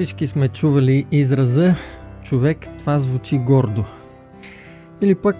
Всички 0.00 0.26
сме 0.26 0.48
чували 0.48 1.06
израза 1.10 1.74
човек, 2.22 2.66
това 2.78 2.98
звучи 2.98 3.38
гордо. 3.38 3.84
Или 5.00 5.14
пък 5.14 5.36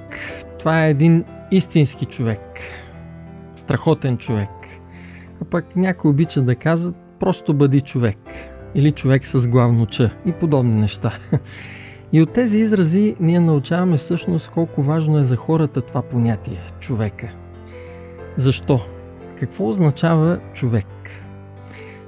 това 0.58 0.86
е 0.86 0.90
един 0.90 1.24
истински 1.50 2.06
човек. 2.06 2.40
Страхотен 3.56 4.18
човек. 4.18 4.48
А 5.42 5.44
пък 5.44 5.76
някой 5.76 6.10
обича 6.10 6.42
да 6.42 6.54
казват 6.54 6.96
просто 7.20 7.54
бъди 7.54 7.80
човек. 7.80 8.18
Или 8.74 8.92
човек 8.92 9.26
с 9.26 9.48
главно 9.48 9.86
Ч. 9.86 10.00
И 10.26 10.32
подобни 10.32 10.74
неща. 10.74 11.18
И 12.12 12.22
от 12.22 12.32
тези 12.32 12.58
изрази 12.58 13.16
ние 13.20 13.40
научаваме 13.40 13.96
всъщност 13.96 14.50
колко 14.50 14.82
важно 14.82 15.18
е 15.18 15.24
за 15.24 15.36
хората 15.36 15.80
това 15.80 16.02
понятие– 16.02 16.60
човека. 16.80 17.28
Защо? 18.36 18.80
Какво 19.38 19.68
означава 19.68 20.38
човек? 20.54 20.86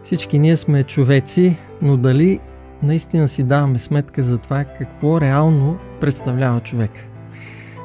Всички 0.02 0.38
ние 0.38 0.56
сме 0.56 0.84
човеци, 0.84 1.56
но 1.82 1.96
дали 1.96 2.40
наистина 2.82 3.28
си 3.28 3.42
даваме 3.42 3.78
сметка 3.78 4.22
за 4.22 4.38
това 4.38 4.64
какво 4.64 5.20
реално 5.20 5.78
представлява 6.00 6.60
човек? 6.60 6.90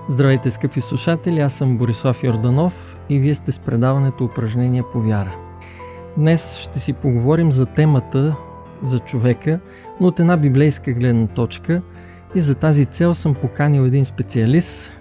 Здравейте, 0.09 0.51
скъпи 0.51 0.81
слушатели, 0.81 1.39
аз 1.39 1.53
съм 1.53 1.77
Борислав 1.77 2.23
Йорданов 2.23 2.97
и 3.09 3.19
вие 3.19 3.35
сте 3.35 3.51
с 3.51 3.59
предаването 3.59 4.23
Упражнения 4.23 4.83
по 4.93 5.01
вяра. 5.01 5.35
Днес 6.17 6.57
ще 6.57 6.79
си 6.79 6.93
поговорим 6.93 7.51
за 7.51 7.65
темата 7.65 8.35
за 8.83 8.99
човека, 8.99 9.59
но 9.99 10.07
от 10.07 10.19
една 10.19 10.37
библейска 10.37 10.93
гледна 10.93 11.27
точка 11.27 11.81
и 12.35 12.41
за 12.41 12.55
тази 12.55 12.85
цел 12.85 13.13
съм 13.13 13.33
поканил 13.33 13.81
един 13.81 14.05
специалист, 14.05 14.91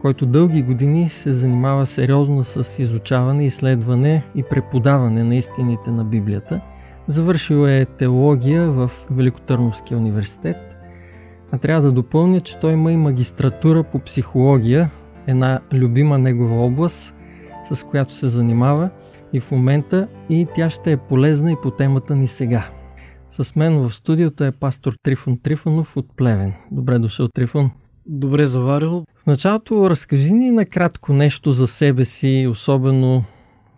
който 0.00 0.26
дълги 0.26 0.62
години 0.62 1.08
се 1.08 1.32
занимава 1.32 1.86
сериозно 1.86 2.42
с 2.42 2.82
изучаване, 2.82 3.46
изследване 3.46 4.24
и 4.34 4.42
преподаване 4.42 5.24
на 5.24 5.36
истините 5.36 5.90
на 5.90 6.04
Библията. 6.04 6.60
Завършил 7.06 7.66
е 7.66 7.84
теология 7.84 8.70
в 8.70 8.90
Великотърновския 9.10 9.98
университет, 9.98 10.56
а 11.52 11.58
трябва 11.58 11.82
да 11.82 11.92
допълня, 11.92 12.40
че 12.40 12.58
той 12.58 12.72
има 12.72 12.92
и 12.92 12.96
магистратура 12.96 13.82
по 13.82 13.98
психология, 13.98 14.90
една 15.26 15.60
любима 15.72 16.18
негова 16.18 16.64
област, 16.64 17.14
с 17.70 17.86
която 17.86 18.12
се 18.12 18.28
занимава 18.28 18.90
и 19.32 19.40
в 19.40 19.50
момента 19.50 20.08
и 20.28 20.46
тя 20.54 20.70
ще 20.70 20.92
е 20.92 20.96
полезна 20.96 21.52
и 21.52 21.56
по 21.62 21.70
темата 21.70 22.16
ни 22.16 22.28
сега. 22.28 22.68
С 23.30 23.56
мен 23.56 23.78
в 23.78 23.94
студиото 23.94 24.44
е 24.44 24.52
пастор 24.52 24.94
Трифон 25.02 25.38
Трифонов 25.38 25.96
от 25.96 26.06
Плевен. 26.16 26.52
Добре 26.70 26.98
дошъл, 26.98 27.28
Трифон. 27.28 27.70
Добре 28.06 28.46
заварил. 28.46 29.04
В 29.22 29.26
началото 29.26 29.90
разкажи 29.90 30.32
ни 30.32 30.50
накратко 30.50 31.12
нещо 31.12 31.52
за 31.52 31.66
себе 31.66 32.04
си, 32.04 32.46
особено 32.50 33.24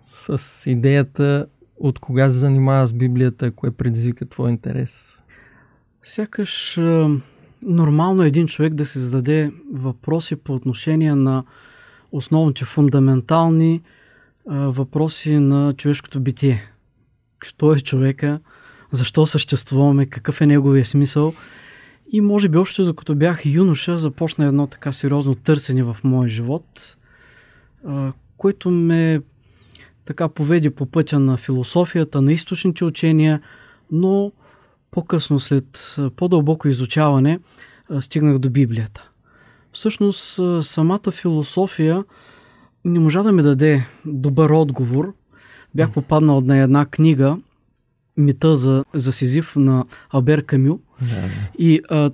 с 0.05 0.71
идеята 0.71 1.47
от 1.81 1.99
кога 1.99 2.31
се 2.31 2.39
занимава 2.39 2.87
с 2.87 2.93
Библията, 2.93 3.51
кое 3.51 3.71
предизвика 3.71 4.27
твой 4.27 4.51
интерес. 4.51 5.23
Сякаш 6.03 6.79
е, 6.79 7.09
нормално 7.63 8.23
е 8.23 8.27
един 8.29 8.47
човек 8.47 8.75
да 8.75 8.87
се 8.87 8.99
зададе 8.99 9.53
въпроси 9.73 10.37
по 10.37 10.55
отношение 10.55 11.15
на 11.15 11.45
основните 12.13 12.65
фундаментални 12.65 13.75
е, 13.75 13.81
въпроси 14.51 15.39
на 15.39 15.73
човешкото 15.73 16.21
битие. 16.21 16.63
Що 17.45 17.73
е 17.73 17.81
човека? 17.81 18.41
Защо 18.93 19.27
съществуваме? 19.27 20.07
Какъв 20.07 20.41
е 20.41 20.47
неговия 20.47 20.85
смисъл? 20.85 21.35
И 22.13 22.21
може 22.21 22.49
би 22.49 22.59
още 22.59 22.83
докато 22.83 23.15
бях 23.15 23.47
юноша, 23.47 23.99
започна 23.99 24.47
едно 24.47 24.67
така 24.67 24.93
сериозно 24.93 25.35
търсене 25.35 25.83
в 25.83 25.97
моя 26.05 26.29
живот, 26.29 26.97
което 28.37 28.71
ме 28.71 29.21
така 30.07 30.29
поведе 30.29 30.71
по 30.71 30.87
пътя 30.87 31.21
на 31.21 31.37
философията, 31.37 32.23
на 32.23 32.33
източните 32.33 32.85
учения, 32.85 33.41
но 33.93 34.33
по-късно, 34.91 35.41
след 35.41 35.97
по-дълбоко 36.17 36.69
изучаване, 36.69 37.39
стигнах 38.01 38.39
до 38.39 38.51
Библията. 38.51 39.09
Всъщност, 39.73 40.41
самата 40.63 41.11
философия 41.11 42.05
не 42.85 42.99
можа 42.99 43.23
да 43.23 43.33
ми 43.33 43.43
даде 43.43 43.87
добър 44.05 44.51
отговор. 44.51 45.15
Бях 45.75 45.93
попаднал 45.93 46.41
на 46.41 46.59
една 46.59 46.87
книга, 46.87 47.39
Мита 48.17 48.57
за, 48.57 48.85
за 48.95 49.13
Сизиф 49.13 49.57
на 49.57 49.85
Албер 50.11 50.45
Камю. 50.45 50.79
Да, 51.01 51.07
да. 51.07 51.29
И 51.59 51.81
а, 51.89 52.11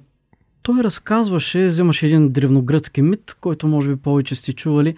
той 0.62 0.82
разказваше, 0.82 1.66
вземаше 1.66 2.06
един 2.06 2.32
древногръцки 2.32 3.02
мит, 3.02 3.36
който 3.40 3.68
може 3.68 3.88
би 3.88 3.96
повече 3.96 4.34
сте 4.34 4.52
чували. 4.52 4.96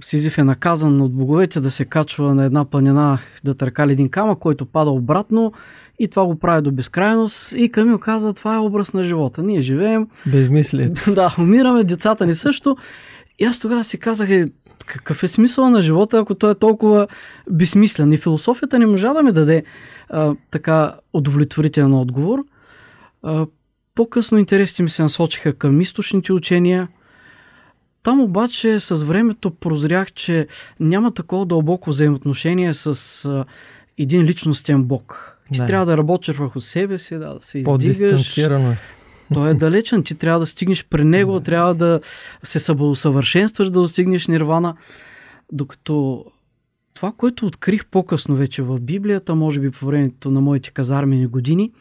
Сизиф 0.00 0.38
е 0.38 0.44
наказан 0.44 1.00
от 1.00 1.12
боговете 1.12 1.60
да 1.60 1.70
се 1.70 1.84
качва 1.84 2.34
на 2.34 2.44
една 2.44 2.64
планина 2.64 3.18
да 3.44 3.54
търкали 3.54 3.92
един 3.92 4.08
камък, 4.08 4.38
който 4.38 4.66
пада 4.66 4.90
обратно 4.90 5.52
и 5.98 6.08
това 6.08 6.26
го 6.26 6.38
прави 6.38 6.62
до 6.62 6.72
безкрайност. 6.72 7.52
И 7.56 7.72
Камил 7.72 7.98
казва, 7.98 8.34
това 8.34 8.54
е 8.54 8.58
образ 8.58 8.92
на 8.92 9.02
живота. 9.02 9.42
Ние 9.42 9.60
живеем. 9.60 10.08
Безмислието. 10.26 11.14
да, 11.14 11.34
умираме, 11.38 11.84
децата 11.84 12.26
ни 12.26 12.34
също. 12.34 12.76
И 13.38 13.44
аз 13.44 13.58
тогава 13.58 13.84
си 13.84 13.98
казах, 13.98 14.30
е, 14.30 14.48
какъв 14.86 15.22
е 15.22 15.28
смисъл 15.28 15.70
на 15.70 15.82
живота, 15.82 16.18
ако 16.18 16.34
той 16.34 16.50
е 16.50 16.54
толкова 16.54 17.06
безсмислен? 17.50 18.12
И 18.12 18.16
философията 18.16 18.78
не 18.78 18.86
можа 18.86 19.12
да 19.12 19.22
ми 19.22 19.32
даде 19.32 19.64
а, 20.08 20.34
така 20.50 20.94
удовлетворителен 21.12 21.94
отговор. 21.94 22.44
А, 23.22 23.46
по-късно 23.94 24.38
интересите 24.38 24.82
ми 24.82 24.88
се 24.88 25.02
насочиха 25.02 25.52
към 25.52 25.80
източните 25.80 26.32
учения. 26.32 26.88
Там 28.06 28.20
обаче 28.20 28.80
с 28.80 29.04
времето 29.04 29.50
прозрях, 29.50 30.12
че 30.12 30.46
няма 30.80 31.14
такова 31.14 31.46
дълбоко 31.46 31.90
взаимоотношение 31.90 32.74
с 32.74 33.24
а, 33.24 33.44
един 33.98 34.22
личностен 34.22 34.84
бог. 34.84 35.36
Ти 35.52 35.58
Да. 35.58 35.66
трябва 35.66 35.86
да 35.86 35.96
работиш 35.96 36.36
върху 36.36 36.60
себе 36.60 36.98
си, 36.98 37.14
да, 37.14 37.34
да 37.34 37.38
се 37.40 37.58
издигаш. 37.58 38.38
Е. 38.38 38.78
Той 39.34 39.50
е 39.50 39.54
далечен, 39.54 40.02
ти 40.02 40.14
трябва 40.14 40.40
да 40.40 40.46
стигнеш 40.46 40.86
при 40.90 41.04
него, 41.04 41.40
трябва 41.40 41.74
да 41.74 42.00
се 42.42 42.58
съвършенстваш, 42.94 43.70
да 43.70 43.80
достигнеш 43.80 44.26
нирвана. 44.26 44.76
Докато 45.52 46.24
това, 46.94 47.12
което 47.16 47.46
открих 47.46 47.86
по-късно 47.86 48.36
вече 48.36 48.62
в 48.62 48.80
Библията, 48.80 49.34
може 49.34 49.60
би 49.60 49.70
по 49.70 49.86
времето 49.86 50.30
на 50.30 50.40
моите 50.40 50.70
казармени 50.70 51.26
години, 51.26 51.72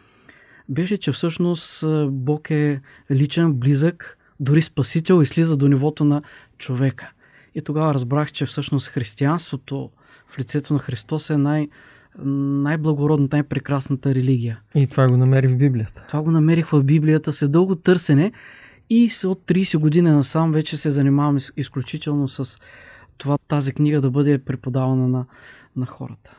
беше, 0.69 0.97
че 0.97 1.11
всъщност 1.11 1.85
Бог 2.09 2.51
е 2.51 2.81
личен, 3.11 3.53
близък, 3.53 4.17
дори 4.39 4.61
спасител 4.61 5.21
и 5.21 5.25
слиза 5.25 5.57
до 5.57 5.67
нивото 5.67 6.03
на 6.03 6.21
човека. 6.57 7.11
И 7.55 7.61
тогава 7.61 7.93
разбрах, 7.93 8.31
че 8.31 8.45
всъщност 8.45 8.87
християнството 8.89 9.89
в 10.27 10.39
лицето 10.39 10.73
на 10.73 10.79
Христос 10.79 11.29
е 11.29 11.37
най- 11.37 11.67
най-благородната, 12.25 13.35
най-прекрасната 13.35 14.15
религия. 14.15 14.59
И 14.75 14.87
това 14.87 15.09
го 15.09 15.17
намери 15.17 15.47
в 15.47 15.57
Библията. 15.57 16.03
Това 16.07 16.21
го 16.21 16.31
намерих 16.31 16.67
в 16.67 16.83
Библията 16.83 17.33
след 17.33 17.51
дълго 17.51 17.75
търсене 17.75 18.31
и 18.89 19.11
от 19.25 19.41
30 19.47 19.77
години 19.77 20.09
насам 20.09 20.51
вече 20.51 20.77
се 20.77 20.91
занимавам 20.91 21.37
из- 21.37 21.53
изключително 21.57 22.27
с 22.27 22.59
това 23.17 23.37
тази 23.47 23.73
книга 23.73 24.01
да 24.01 24.11
бъде 24.11 24.37
преподавана 24.37 25.07
на, 25.07 25.25
на 25.75 25.85
хората. 25.85 26.37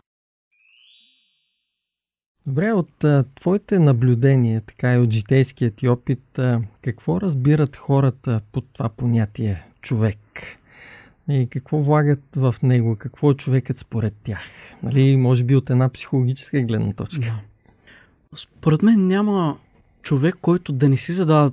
Добре, 2.46 2.72
от 2.72 3.04
а, 3.04 3.24
твоите 3.34 3.78
наблюдения, 3.78 4.60
така 4.60 4.94
и 4.94 4.98
от 4.98 5.10
житейският 5.12 5.74
ти 5.74 5.88
опит, 5.88 6.38
а, 6.38 6.60
какво 6.82 7.20
разбират 7.20 7.76
хората 7.76 8.40
под 8.52 8.64
това 8.72 8.88
понятие 8.88 9.66
човек? 9.82 10.18
И 11.28 11.48
какво 11.50 11.82
влагат 11.82 12.22
в 12.36 12.54
него? 12.62 12.96
Какво 12.96 13.30
е 13.30 13.34
човекът 13.34 13.78
според 13.78 14.14
тях? 14.24 14.40
Нали, 14.82 15.16
може 15.16 15.44
би 15.44 15.56
от 15.56 15.70
една 15.70 15.88
психологическа 15.88 16.60
гледна 16.60 16.92
точка. 16.92 17.20
Да. 17.20 17.40
Според 18.36 18.82
мен 18.82 19.06
няма 19.06 19.58
човек, 20.02 20.36
който 20.40 20.72
да 20.72 20.88
не 20.88 20.96
си 20.96 21.12
задава 21.12 21.52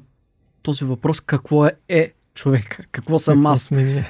този 0.62 0.86
въпрос 0.86 1.22
какво 1.22 1.66
е, 1.66 1.72
е 1.89 2.13
човек, 2.34 2.88
какво 2.92 3.19
съм 3.19 3.38
Какво 3.38 3.50
аз. 3.50 3.62
сме 3.62 3.84
ние? 3.84 4.06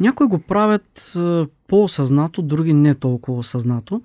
Някои 0.00 0.26
го 0.26 0.38
правят 0.38 1.16
по-осъзнато, 1.68 2.42
други 2.42 2.74
не 2.74 2.94
толкова 2.94 3.38
осъзнато. 3.38 4.02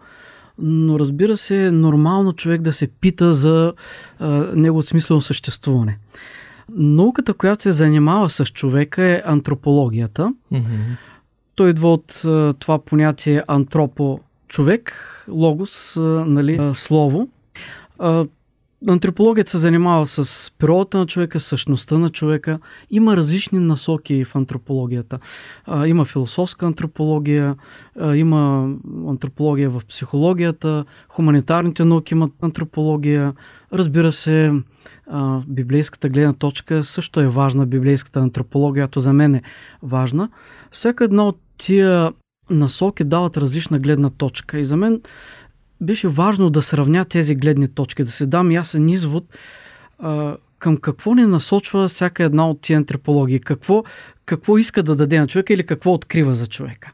Но 0.60 1.00
разбира 1.00 1.38
се, 1.38 1.66
е 1.66 1.72
нормално 1.72 2.34
човек 2.34 2.62
да 2.62 2.74
се 2.74 2.88
пита 2.88 3.34
за 3.34 3.74
а, 4.20 4.28
неговото 4.56 4.88
смислено 4.88 5.22
съществуване. 5.22 5.98
Науката, 6.70 7.34
която 7.34 7.62
се 7.62 7.72
занимава 7.72 8.30
с 8.30 8.46
човека 8.46 9.04
е 9.04 9.22
антропологията. 9.26 10.34
Мгм. 10.52 10.66
Той 11.56 11.70
идва 11.70 11.94
от 11.94 12.22
а, 12.26 12.54
това 12.60 12.80
понятие 12.80 13.44
антропо 13.48 14.20
човек, 14.48 14.94
логос, 15.28 15.98
а, 15.98 16.02
нали, 16.28 16.58
а, 16.62 16.76
слово. 16.76 17.30
А, 18.00 18.26
Антропологията 18.88 19.52
се 19.52 19.58
занимава 19.58 20.06
с 20.06 20.52
природата 20.60 20.98
на 20.98 21.06
човека, 21.06 21.40
същността 21.40 21.98
на 21.98 22.10
човека. 22.10 22.60
Има 22.90 23.18
различни 23.18 23.60
насоки 23.60 24.26
в 24.26 24.36
антропологията. 24.36 25.20
Има 25.86 26.06
философска 26.06 26.66
антропология, 26.66 27.56
има 28.16 28.74
антропология 29.08 29.70
в 29.70 29.82
психологията, 29.90 30.86
хуманитарните 31.10 31.86
науки 31.86 32.14
имат 32.14 32.32
антропология. 32.42 33.34
Разбира 33.74 34.12
се, 34.12 34.52
библейската 35.48 36.10
гледна 36.10 36.34
точка 36.34 36.84
също 36.84 37.20
е 37.20 37.28
важна, 37.28 37.66
библейската 37.66 38.20
антропология, 38.20 38.84
която 38.84 39.00
за 39.00 39.14
мен 39.14 39.36
е 39.36 39.42
важна. 39.84 40.30
Всяка 40.72 41.04
една 41.04 41.28
от 41.28 41.40
тия 41.58 42.12
насоки 42.50 43.04
дават 43.04 43.38
различна 43.38 43.80
гледна 43.80 44.10
точка. 44.10 44.60
И 44.60 44.66
за 44.66 44.78
мен 44.78 45.02
беше 45.82 46.08
важно 46.08 46.50
да 46.50 46.62
сравня 46.62 47.06
тези 47.06 47.36
гледни 47.36 47.68
точки, 47.68 48.04
да 48.04 48.12
се 48.12 48.26
дам 48.26 48.52
ясен 48.52 48.90
извод 48.90 49.26
а, 50.00 50.38
към 50.60 50.78
какво 50.78 51.16
не 51.16 51.26
насочва 51.26 51.88
всяка 51.88 52.24
една 52.24 52.50
от 52.50 52.62
тия 52.62 52.78
антропологии, 52.78 53.40
какво, 53.40 53.84
какво 54.26 54.58
иска 54.58 54.84
да 54.84 54.96
даде 54.96 55.20
на 55.20 55.28
човека 55.28 55.54
или 55.54 55.66
какво 55.66 55.94
открива 55.94 56.36
за 56.36 56.48
човека. 56.48 56.92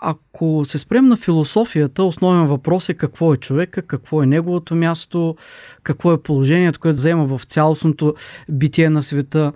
Ако 0.00 0.62
се 0.64 0.78
спрем 0.78 1.06
на 1.06 1.16
философията, 1.16 2.04
основен 2.04 2.46
въпрос 2.46 2.88
е 2.88 2.94
какво 2.94 3.34
е 3.34 3.36
човека, 3.36 3.82
какво 3.82 4.22
е 4.22 4.26
неговото 4.26 4.74
място, 4.74 5.36
какво 5.82 6.12
е 6.12 6.22
положението, 6.22 6.80
което 6.80 6.96
взема 6.96 7.38
в 7.38 7.44
цялостното 7.44 8.14
битие 8.48 8.90
на 8.90 9.02
света. 9.02 9.52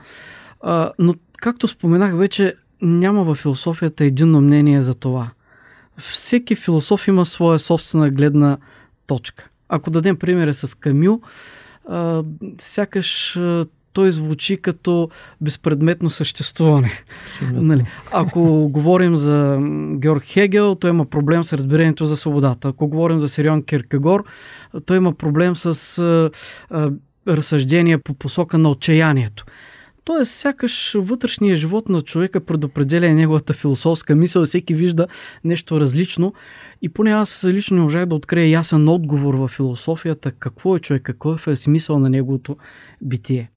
А, 0.61 0.91
но, 0.99 1.15
както 1.37 1.69
споменах 1.69 2.17
вече, 2.17 2.55
няма 2.83 3.25
в 3.25 3.35
философията 3.35 4.05
единно 4.05 4.41
мнение 4.41 4.83
за 4.83 4.95
това 4.95 5.31
всеки 5.99 6.55
философ 6.55 7.09
има 7.09 7.25
своя 7.25 7.59
собствена 7.59 8.11
гледна 8.11 8.57
точка. 9.07 9.49
Ако 9.69 9.91
дадем 9.91 10.17
примера 10.17 10.55
с 10.55 10.75
Камил, 10.75 11.21
а, 11.89 12.23
сякаш 12.59 13.37
а, 13.37 13.65
той 13.93 14.11
звучи 14.11 14.57
като 14.57 15.11
безпредметно 15.41 16.11
съществуване. 16.11 16.93
Нали? 17.53 17.87
Ако 18.13 18.69
говорим 18.69 19.17
за 19.17 19.59
Георг 19.97 20.25
Хегел, 20.25 20.75
той 20.75 20.91
има 20.91 21.05
проблем 21.05 21.45
с 21.45 21.53
разбирането 21.53 22.05
за 22.05 22.17
свободата. 22.17 22.69
Ако 22.69 22.89
говорим 22.89 23.21
за 23.21 23.29
Сирион 23.29 23.63
Киркегор, 23.63 24.25
той 24.87 24.97
има 24.97 25.15
проблем 25.15 25.57
с 25.57 25.99
а, 25.99 26.31
а, 26.71 26.91
разсъждение 27.29 27.99
по 27.99 28.15
посока 28.15 28.59
на 28.59 28.71
отчаянието. 28.71 29.45
Тоест, 30.09 30.33
сякаш 30.33 30.95
вътрешният 30.95 31.59
живот 31.59 31.89
на 31.89 32.03
човека 32.03 32.45
предопределя 32.45 33.15
неговата 33.15 33.55
философска 33.55 34.17
мисъл, 34.17 34.45
всеки 34.45 34.75
вижда 34.75 35.07
нещо 35.45 35.81
различно. 35.81 36.35
И 36.83 36.89
поне 36.89 37.11
аз 37.11 37.45
лично 37.45 37.77
не 37.77 37.83
можах 37.83 38.07
да 38.07 38.15
открия 38.15 38.49
ясен 38.49 38.89
отговор 38.89 39.35
в 39.35 39.49
философията 39.49 40.33
какво 40.33 40.77
е 40.77 40.81
човек, 40.81 41.03
какво 41.03 41.37
е 41.51 41.57
смисъл 41.57 41.99
на 41.99 42.11
неговото 42.11 42.57
битие. 43.03 43.51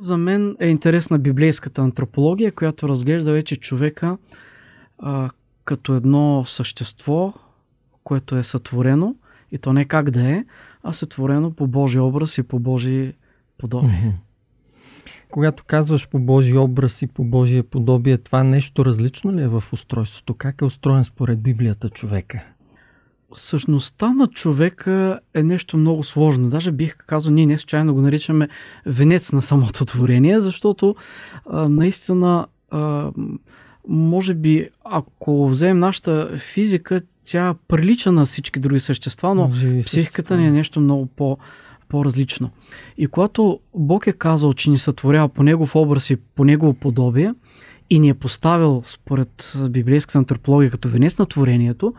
За 0.00 0.16
мен 0.16 0.56
е 0.60 0.68
интересна 0.68 1.18
библейската 1.18 1.82
антропология, 1.82 2.52
която 2.52 2.88
разглежда 2.88 3.32
вече 3.32 3.56
човека 3.56 4.18
а, 4.98 5.30
като 5.64 5.94
едно 5.94 6.44
същество, 6.46 7.34
което 8.04 8.36
е 8.36 8.42
сътворено, 8.42 9.14
и 9.52 9.58
то 9.58 9.72
не 9.72 9.84
как 9.84 10.10
да 10.10 10.30
е, 10.30 10.44
а 10.82 10.92
сътворено 10.92 11.52
по 11.52 11.66
Божия 11.66 12.02
образ 12.02 12.38
и 12.38 12.42
по 12.42 12.58
Божи 12.58 13.14
подобие. 13.58 13.90
Mm-hmm. 13.90 14.27
Когато 15.30 15.64
казваш 15.64 16.08
по 16.08 16.18
Божи 16.18 16.56
образ 16.56 17.02
и 17.02 17.06
по 17.06 17.24
Божие 17.24 17.62
подобие, 17.62 18.18
това 18.18 18.44
нещо 18.44 18.84
различно 18.84 19.32
ли 19.32 19.42
е 19.42 19.48
в 19.48 19.64
устройството? 19.72 20.34
Как 20.34 20.60
е 20.60 20.64
устроен 20.64 21.04
според 21.04 21.40
Библията 21.40 21.88
човека? 21.88 22.44
Същността 23.34 24.12
на 24.12 24.26
човека 24.26 25.20
е 25.34 25.42
нещо 25.42 25.76
много 25.76 26.02
сложно. 26.02 26.50
Даже 26.50 26.72
бих 26.72 26.96
казал, 26.96 27.32
ние 27.32 27.46
не 27.46 27.58
случайно 27.58 27.94
го 27.94 28.00
наричаме 28.00 28.48
венец 28.86 29.32
на 29.32 29.42
самото 29.42 29.84
творение, 29.84 30.40
защото 30.40 30.96
а, 31.46 31.68
наистина 31.68 32.46
а, 32.70 33.10
може 33.88 34.34
би, 34.34 34.68
ако 34.84 35.48
вземем 35.48 35.78
нашата 35.78 36.38
физика, 36.38 37.00
тя 37.24 37.54
прилича 37.68 38.12
на 38.12 38.24
всички 38.24 38.60
други 38.60 38.80
същества, 38.80 39.34
но 39.34 39.50
психиката 39.82 40.36
ни 40.36 40.46
е 40.46 40.52
нещо 40.52 40.80
много 40.80 41.06
по- 41.06 41.38
по-различно. 41.88 42.50
И 42.98 43.06
когато 43.06 43.60
Бог 43.74 44.06
е 44.06 44.12
казал, 44.12 44.52
че 44.52 44.70
ни 44.70 44.78
сътворява 44.78 45.28
по 45.28 45.42
Негов 45.42 45.76
образ 45.76 46.10
и 46.10 46.16
по 46.16 46.44
Негово 46.44 46.74
подобие 46.74 47.34
и 47.90 47.98
ни 47.98 48.08
е 48.08 48.14
поставил 48.14 48.82
според 48.86 49.58
библейската 49.70 50.18
антропология 50.18 50.70
като 50.70 50.88
венец 50.88 51.18
на 51.18 51.26
творението, 51.26 51.94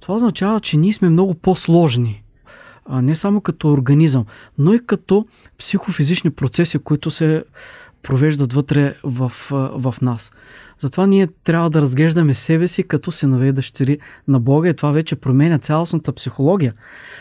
това 0.00 0.14
означава, 0.14 0.60
че 0.60 0.76
ние 0.76 0.92
сме 0.92 1.08
много 1.08 1.34
по-сложни. 1.34 2.22
Не 2.90 3.14
само 3.14 3.40
като 3.40 3.72
организъм, 3.72 4.24
но 4.58 4.74
и 4.74 4.86
като 4.86 5.26
психофизични 5.58 6.30
процеси, 6.30 6.78
които 6.78 7.10
се 7.10 7.44
провеждат 8.02 8.52
вътре 8.52 8.94
в, 9.04 9.32
в 9.50 9.94
нас. 10.02 10.32
Затова 10.80 11.06
ние 11.06 11.28
трябва 11.44 11.70
да 11.70 11.80
разглеждаме 11.80 12.34
себе 12.34 12.68
си 12.68 12.82
като 12.82 13.12
синове 13.12 13.46
и 13.46 13.52
дъщери 13.52 13.98
на 14.28 14.40
Бога 14.40 14.68
и 14.68 14.74
това 14.74 14.92
вече 14.92 15.16
променя 15.16 15.58
цялостната 15.58 16.12
психология. 16.12 16.74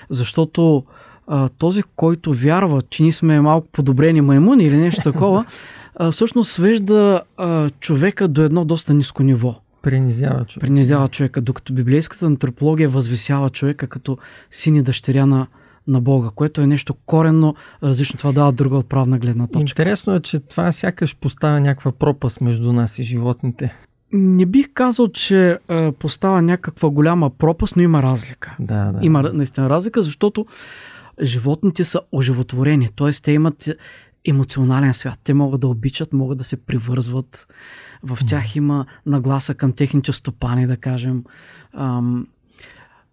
Защото 0.10 0.83
а, 1.28 1.50
този, 1.50 1.84
който 1.96 2.34
вярва, 2.34 2.81
че 2.90 3.04
ние 3.04 3.12
сме 3.12 3.42
малко 3.42 3.68
подобрени 3.72 4.22
маймуни 4.22 4.64
или 4.64 4.78
нещо 4.78 5.02
такова, 5.02 5.46
а, 5.96 6.12
всъщност 6.12 6.52
свежда 6.52 7.22
а, 7.38 7.70
човека 7.70 8.28
до 8.28 8.42
едно 8.42 8.66
доста 8.66 8.94
ниско 8.94 9.24
ниво. 9.24 9.56
Принизява 9.81 10.46
човека. 10.46 10.68
Принизява 10.68 11.08
човека, 11.08 11.42
докато 11.42 11.74
библейската 11.74 12.25
антропология 12.25 12.90
възвисява 12.90 13.50
човека 13.50 13.88
като 13.88 14.18
сини 14.52 14.81
дъщеря 14.81 15.25
на, 15.25 15.48
на 15.88 16.02
Бога, 16.02 16.30
което 16.36 16.62
е 16.62 16.68
нещо 16.68 16.94
коренно 17.06 17.56
различно. 17.84 18.18
Това 18.18 18.31
дава 18.31 18.52
друга 18.52 18.78
отправна 18.78 19.20
гледна 19.20 19.48
точка. 19.48 19.60
Интересно 19.60 20.16
е, 20.16 20.20
че 20.20 20.40
това 20.40 20.72
сякаш 20.72 21.16
поставя 21.16 21.62
някаква 21.62 21.92
пропаст 21.92 22.42
между 22.42 22.74
нас 22.74 23.00
и 23.00 23.04
животните. 23.04 23.75
Не 24.14 24.46
бих 24.46 24.70
казал, 24.74 25.08
че 25.08 25.58
а, 25.68 25.92
поставя 25.92 26.42
някаква 26.42 26.90
голяма 26.90 27.30
пропаст, 27.30 27.75
но 27.75 27.81
има 27.81 28.04
разлика. 28.04 28.56
Да, 28.60 28.92
да. 28.92 29.00
Има 29.02 29.22
наистина 29.34 29.70
разлика, 29.70 30.02
защото 30.02 30.46
животните 31.21 31.83
са 31.83 32.01
оживотворени, 32.12 32.89
т.е. 32.95 33.12
те 33.12 33.31
имат 33.31 33.69
емоционален 34.25 34.94
свят. 34.94 35.19
Те 35.24 35.33
могат 35.33 35.62
да 35.62 35.68
обичат, 35.68 36.13
могат 36.13 36.38
да 36.38 36.44
се 36.44 36.57
привързват. 36.57 37.48
В 38.04 38.19
тях 38.27 38.56
има 38.56 38.86
нагласа 39.06 39.56
към 39.56 39.74
техните 39.74 40.12
стопани, 40.12 40.68
да 40.68 40.77
кажем. 40.77 41.24
Ам, 41.74 42.27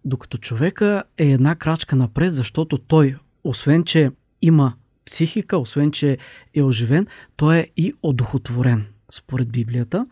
докато 0.05 0.37
човека 0.37 1.03
е 1.17 1.25
една 1.25 1.55
крачка 1.55 1.95
напред, 1.95 2.35
защото 2.35 2.77
той, 2.77 3.15
освен 3.43 3.83
че 3.83 4.11
има 4.41 4.73
психика, 5.05 5.57
освен 5.57 5.91
че 5.91 6.17
е 6.53 6.63
оживен, 6.63 7.07
той 7.35 7.57
е 7.57 7.67
и 7.77 7.93
одухотворен, 8.03 8.85
според 9.11 9.51
Библията. 9.51 10.05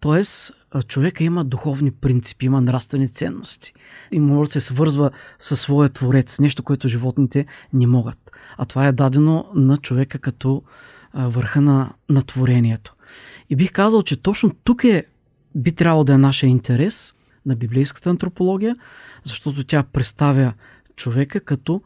Тоест, 0.00 0.52
човека 0.86 1.24
има 1.24 1.44
духовни 1.44 1.90
принципи, 1.90 2.46
има 2.46 2.60
нравствени 2.60 3.08
ценности 3.08 3.72
и 4.12 4.20
може 4.20 4.48
да 4.48 4.52
се 4.52 4.60
свързва 4.60 5.10
със 5.38 5.60
своя 5.60 5.88
творец, 5.88 6.38
нещо, 6.38 6.62
което 6.62 6.88
животните 6.88 7.46
не 7.72 7.86
могат. 7.86 8.30
А 8.56 8.64
това 8.64 8.86
е 8.86 8.92
дадено 8.92 9.46
на 9.54 9.76
човека 9.76 10.18
като 10.18 10.62
върха 11.14 11.60
на, 11.60 11.92
на 12.08 12.22
творението. 12.22 12.94
И 13.50 13.56
бих 13.56 13.72
казал, 13.72 14.02
че 14.02 14.16
точно 14.16 14.50
тук 14.64 14.84
е, 14.84 15.04
би 15.54 15.72
трябвало 15.72 16.04
да 16.04 16.12
е 16.12 16.18
нашия 16.18 16.50
интерес 16.50 17.14
на 17.46 17.56
библейската 17.56 18.10
антропология, 18.10 18.76
защото 19.24 19.64
тя 19.64 19.82
представя 19.82 20.52
човека 20.96 21.40
като 21.40 21.80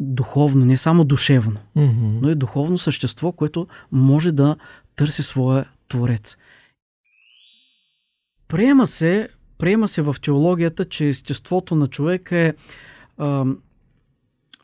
духовно, 0.00 0.64
не 0.64 0.76
само 0.76 1.04
душевно, 1.04 1.60
mm-hmm. 1.76 2.18
но 2.22 2.30
и 2.30 2.34
духовно 2.34 2.78
същество, 2.78 3.32
което 3.32 3.66
може 3.92 4.32
да 4.32 4.56
търси 4.96 5.22
своя 5.22 5.64
творец. 5.88 6.36
Приема 8.50 8.86
се, 8.86 9.28
приема 9.58 9.88
се 9.88 10.02
в 10.02 10.16
теологията, 10.22 10.84
че 10.84 11.08
естеството 11.08 11.74
на 11.76 11.86
човека 11.86 12.36
е 12.36 12.54
а, 13.18 13.44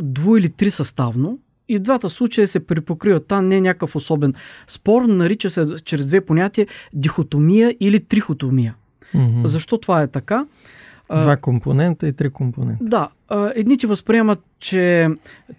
дво 0.00 0.36
или 0.36 0.48
три 0.48 0.70
съставно. 0.70 1.38
И 1.68 1.78
двата 1.78 2.08
случая 2.08 2.48
се 2.48 2.66
припокриват. 2.66 3.26
Там 3.26 3.48
не 3.48 3.56
е 3.56 3.60
някакъв 3.60 3.96
особен 3.96 4.34
спор. 4.66 5.02
Нарича 5.02 5.50
се 5.50 5.76
чрез 5.84 6.06
две 6.06 6.20
понятия 6.20 6.66
дихотомия 6.92 7.76
или 7.80 8.04
трихотомия. 8.04 8.74
Mm-hmm. 9.14 9.46
Защо 9.46 9.78
това 9.78 10.02
е 10.02 10.08
така? 10.08 10.46
Два 11.10 11.36
компонента 11.36 12.08
и 12.08 12.12
три 12.12 12.30
компонента. 12.30 12.84
Да. 12.84 13.08
Едните 13.54 13.86
възприемат, 13.86 14.44
че, 14.60 15.08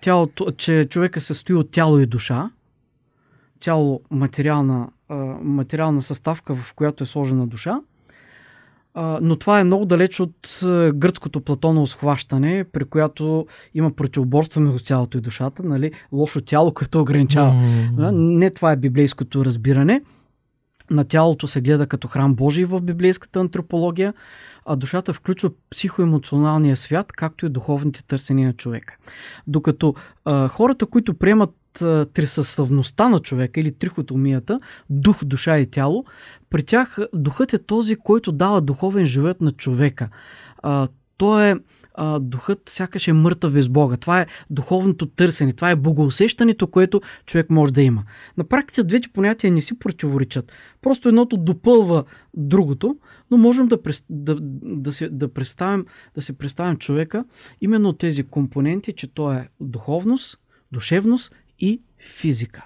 тялото, 0.02 0.52
че 0.52 0.88
човека 0.90 1.20
се 1.20 1.28
състои 1.28 1.56
от 1.56 1.72
тяло 1.72 2.00
и 2.00 2.06
душа. 2.06 2.52
Тяло 3.60 4.02
материална, 4.12 4.90
материална 5.42 6.02
съставка, 6.02 6.56
в 6.56 6.74
която 6.74 7.04
е 7.04 7.08
сложена 7.08 7.48
душа 7.48 7.80
но 9.22 9.36
това 9.36 9.60
е 9.60 9.64
много 9.64 9.86
далеч 9.86 10.20
от 10.20 10.60
гръцкото 10.96 11.42
платоново 11.42 11.88
схващане, 11.88 12.66
при 12.72 12.86
която 12.86 13.48
има 13.74 13.92
противоборство 13.92 14.62
между 14.62 14.80
тялото 14.80 15.18
и 15.18 15.22
душата, 15.22 15.64
нали? 15.64 15.92
лошо 16.12 16.42
тяло, 16.42 16.74
което 16.74 17.02
ограничава. 17.02 17.52
Mm-hmm. 17.52 18.12
Не 18.12 18.50
това 18.50 18.72
е 18.72 18.78
библейското 18.78 19.46
разбиране. 19.46 20.02
на 20.90 21.04
тялото 21.04 21.48
се 21.48 21.62
гледа 21.62 21.88
като 21.88 22.08
храм 22.08 22.36
Божий 22.36 22.66
в 22.66 22.82
библейската 22.82 23.40
антропология, 23.40 24.14
а 24.66 24.76
душата 24.76 25.14
включва 25.14 25.50
психоемоционалния 25.70 26.76
свят, 26.76 27.12
както 27.12 27.46
и 27.46 27.50
духовните 27.50 28.04
търсения 28.04 28.48
на 28.48 28.54
човека. 28.54 28.98
Докато 29.48 29.96
а, 30.26 30.48
хората, 30.48 30.86
които 30.86 31.14
приемат 31.14 31.50
а, 31.82 32.06
трисъставността 32.14 33.10
на 33.10 33.20
човека 33.20 33.60
или 33.60 33.72
трихотомията, 33.72 34.60
дух, 34.90 35.24
душа 35.24 35.60
и 35.60 35.66
тяло, 35.66 36.06
при 36.50 36.64
тях 36.64 36.98
духът 37.14 37.54
е 37.54 37.58
този, 37.58 37.96
който 37.96 38.32
дава 38.32 38.62
духовен 38.62 39.06
живот 39.06 39.42
на 39.42 39.52
човека. 39.52 40.10
А, 40.64 40.88
то 41.18 41.42
е 41.42 41.56
а, 41.94 42.20
духът 42.20 42.62
сякаш 42.70 43.08
е 43.08 43.14
мъртъв 43.14 43.54
без 43.54 43.70
Бога. 43.70 43.98
Това 43.98 44.22
е 44.22 44.28
духовното 44.50 45.06
търсене, 45.06 45.54
това 45.54 45.72
е 45.72 45.76
богоусещането, 45.76 46.68
което 46.68 47.02
човек 47.26 47.50
може 47.50 47.74
да 47.74 47.82
има. 47.82 48.04
На 48.38 48.44
практика 48.44 48.84
двете 48.84 49.10
понятия 49.10 49.52
не 49.52 49.62
си 49.62 49.80
противоречат. 49.80 50.52
Просто 50.82 51.10
едното 51.10 51.38
допълва 51.38 52.04
другото, 52.34 52.98
но 53.32 53.38
можем 53.38 53.68
да, 53.68 53.78
да, 54.10 54.38
да, 54.62 54.94
се, 54.94 55.10
да, 55.10 55.34
представим, 55.34 55.86
да 56.16 56.22
се 56.22 56.38
представим 56.38 56.78
човека 56.78 57.26
именно 57.62 57.94
тези 57.94 58.24
компоненти, 58.24 58.94
че 58.94 59.08
то 59.08 59.32
е 59.32 59.50
духовност, 59.62 60.40
душевност 60.72 61.36
и 61.60 61.84
физика. 62.00 62.64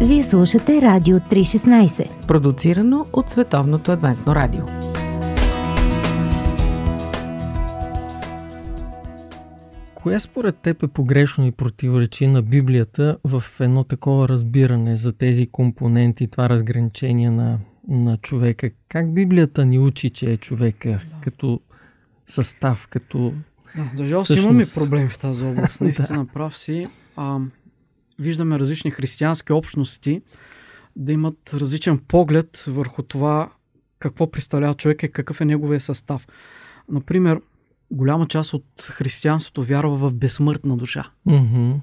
Вие 0.00 0.24
слушате 0.24 0.82
Радио 0.82 1.16
316, 1.16 2.26
продуцирано 2.26 3.06
от 3.12 3.30
Световното 3.30 3.92
адвентно 3.92 4.34
радио. 4.34 4.64
Кое 9.94 10.20
според 10.20 10.56
теб 10.56 10.82
е 10.82 10.88
погрешно 10.88 11.46
и 11.46 11.52
противоречи 11.52 12.26
на 12.26 12.42
Библията 12.42 13.18
в 13.24 13.44
едно 13.60 13.84
такова 13.84 14.28
разбиране 14.28 14.96
за 14.96 15.12
тези 15.12 15.46
компоненти, 15.46 16.26
това 16.26 16.48
разграничение 16.48 17.30
на, 17.30 17.58
на 17.88 18.16
човека? 18.16 18.70
Как 18.88 19.14
Библията 19.14 19.64
ни 19.64 19.78
учи, 19.78 20.10
че 20.10 20.32
е 20.32 20.36
човека 20.36 20.88
да. 20.88 21.00
като 21.20 21.60
състав, 22.26 22.86
като 22.90 23.32
да, 23.76 23.90
за 23.94 24.06
жал 24.06 24.24
си 24.24 24.38
имаме 24.38 24.64
проблеми 24.74 25.08
в 25.08 25.18
тази 25.18 25.44
област. 25.44 25.80
Наистина 25.80 26.24
да. 26.24 26.32
прав 26.32 26.58
си. 26.58 26.88
А, 27.16 27.38
виждаме 28.18 28.58
различни 28.58 28.90
християнски 28.90 29.52
общности 29.52 30.22
да 30.96 31.12
имат 31.12 31.54
различен 31.54 31.98
поглед 31.98 32.64
върху 32.68 33.02
това 33.02 33.50
какво 33.98 34.30
представлява 34.30 34.74
човек 34.74 35.02
и 35.02 35.12
какъв 35.12 35.40
е 35.40 35.44
неговия 35.44 35.80
състав. 35.80 36.26
Например, 36.88 37.40
голяма 37.90 38.28
част 38.28 38.54
от 38.54 38.82
християнството 38.90 39.64
вярва 39.64 39.96
в 39.96 40.14
безсмъртна 40.14 40.76
душа. 40.76 41.10
Mm-hmm. 41.28 41.74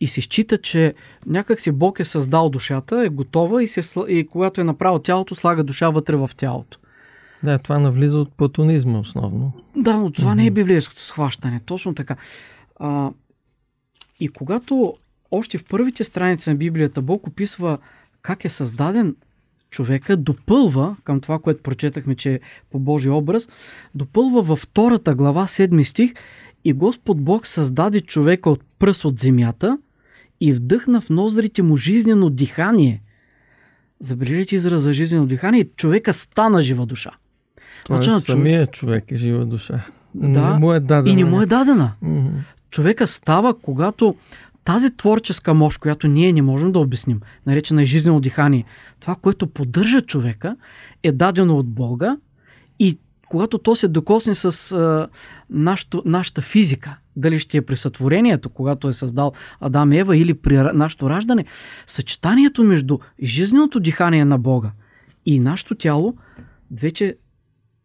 И 0.00 0.06
се 0.06 0.20
счита, 0.20 0.58
че 0.58 0.94
някак 1.26 1.60
си 1.60 1.72
Бог 1.72 2.00
е 2.00 2.04
създал 2.04 2.50
душата, 2.50 3.04
е 3.06 3.08
готова 3.08 3.62
и, 3.62 3.66
се, 3.66 4.00
и 4.08 4.26
когато 4.26 4.60
е 4.60 4.64
направил 4.64 4.98
тялото, 4.98 5.34
слага 5.34 5.64
душа 5.64 5.90
вътре 5.90 6.16
в 6.16 6.30
тялото. 6.36 6.78
Да, 7.44 7.58
това 7.58 7.78
навлиза 7.78 8.18
от 8.18 8.32
платонизма 8.32 8.98
основно. 8.98 9.52
Да, 9.76 9.96
но 9.96 10.10
това 10.10 10.32
mm-hmm. 10.32 10.36
не 10.36 10.46
е 10.46 10.50
библейското 10.50 11.02
схващане. 11.02 11.60
Точно 11.66 11.94
така. 11.94 12.16
А, 12.76 13.10
и 14.20 14.28
когато 14.28 14.94
още 15.30 15.58
в 15.58 15.64
първите 15.64 16.04
страници 16.04 16.50
на 16.50 16.56
Библията 16.56 17.02
Бог 17.02 17.26
описва 17.26 17.78
как 18.22 18.44
е 18.44 18.48
създаден 18.48 19.16
човека 19.70 20.16
допълва 20.16 20.96
към 21.04 21.20
това, 21.20 21.38
което 21.38 21.62
прочетахме, 21.62 22.14
че 22.14 22.34
е 22.34 22.40
по 22.70 22.78
Божий 22.78 23.10
образ, 23.10 23.48
допълва 23.94 24.42
във 24.42 24.58
втората 24.58 25.14
глава, 25.14 25.46
седми 25.46 25.84
стих, 25.84 26.12
и 26.64 26.72
Господ 26.72 27.24
Бог 27.24 27.46
създаде 27.46 28.00
човека 28.00 28.50
от 28.50 28.62
пръс 28.78 29.04
от 29.04 29.18
земята 29.18 29.78
и 30.40 30.52
вдъхна 30.52 31.00
в 31.00 31.10
ноздрите 31.10 31.62
му 31.62 31.76
жизнено 31.76 32.30
дихание. 32.30 33.02
Забележите 34.00 34.54
израза 34.54 34.92
жизнено 34.92 35.26
дихание, 35.26 35.64
човека 35.76 36.14
стана 36.14 36.62
жива 36.62 36.86
душа. 36.86 37.10
Тоест, 37.84 38.04
значи, 38.04 38.24
самия 38.24 38.66
човек 38.66 39.04
е 39.12 39.16
жива 39.16 39.46
душа. 39.46 39.84
Да, 40.14 40.52
не 40.52 40.58
му 40.58 40.72
е 40.72 40.80
дадена. 40.80 41.12
И 41.12 41.24
не 41.24 41.30
му 41.30 41.40
е 41.40 41.46
дадена. 41.46 41.92
Mm-hmm. 42.02 42.30
Човека 42.70 43.06
става, 43.06 43.54
когато 43.60 44.14
тази 44.64 44.96
творческа 44.96 45.54
мощ, 45.54 45.78
която 45.78 46.08
ние 46.08 46.32
не 46.32 46.42
можем 46.42 46.72
да 46.72 46.78
обясним, 46.78 47.20
наречена 47.46 47.82
е 47.82 47.86
жизнено 47.86 48.20
дихание, 48.20 48.64
това, 49.00 49.14
което 49.14 49.46
поддържа 49.46 50.00
човека, 50.00 50.56
е 51.02 51.12
дадено 51.12 51.56
от 51.58 51.66
Бога 51.66 52.16
и 52.78 52.98
когато 53.28 53.58
то 53.58 53.76
се 53.76 53.88
докосне 53.88 54.34
с 54.34 54.72
а, 54.72 55.08
нашото, 55.50 56.02
нашата 56.04 56.42
физика, 56.42 56.96
дали 57.16 57.38
ще 57.38 57.56
е 57.56 57.62
при 57.62 57.76
сътворението, 57.76 58.50
когато 58.50 58.88
е 58.88 58.92
създал 58.92 59.32
Адам 59.60 59.92
и 59.92 59.98
Ева 59.98 60.16
или 60.16 60.34
при 60.34 60.56
нашето 60.56 61.10
раждане, 61.10 61.44
съчетанието 61.86 62.64
между 62.64 62.98
жизненото 63.22 63.80
дихание 63.80 64.24
на 64.24 64.38
Бога 64.38 64.70
и 65.26 65.40
нашето 65.40 65.74
тяло, 65.74 66.14
вече 66.70 67.16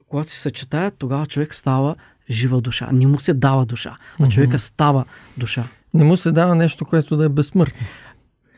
когато 0.09 0.29
се 0.29 0.39
съчетаят, 0.39 0.93
тогава 0.97 1.25
човек 1.25 1.55
става 1.55 1.95
жива 2.29 2.61
душа. 2.61 2.89
Не 2.91 3.07
му 3.07 3.19
се 3.19 3.33
дава 3.33 3.65
душа, 3.65 3.97
а 4.19 4.23
mm-hmm. 4.23 4.29
човека 4.29 4.59
става 4.59 5.05
душа. 5.37 5.67
Не 5.93 6.03
му 6.03 6.17
се 6.17 6.31
дава 6.31 6.55
нещо, 6.55 6.85
което 6.85 7.17
да 7.17 7.25
е 7.25 7.29
безсмъртно. 7.29 7.87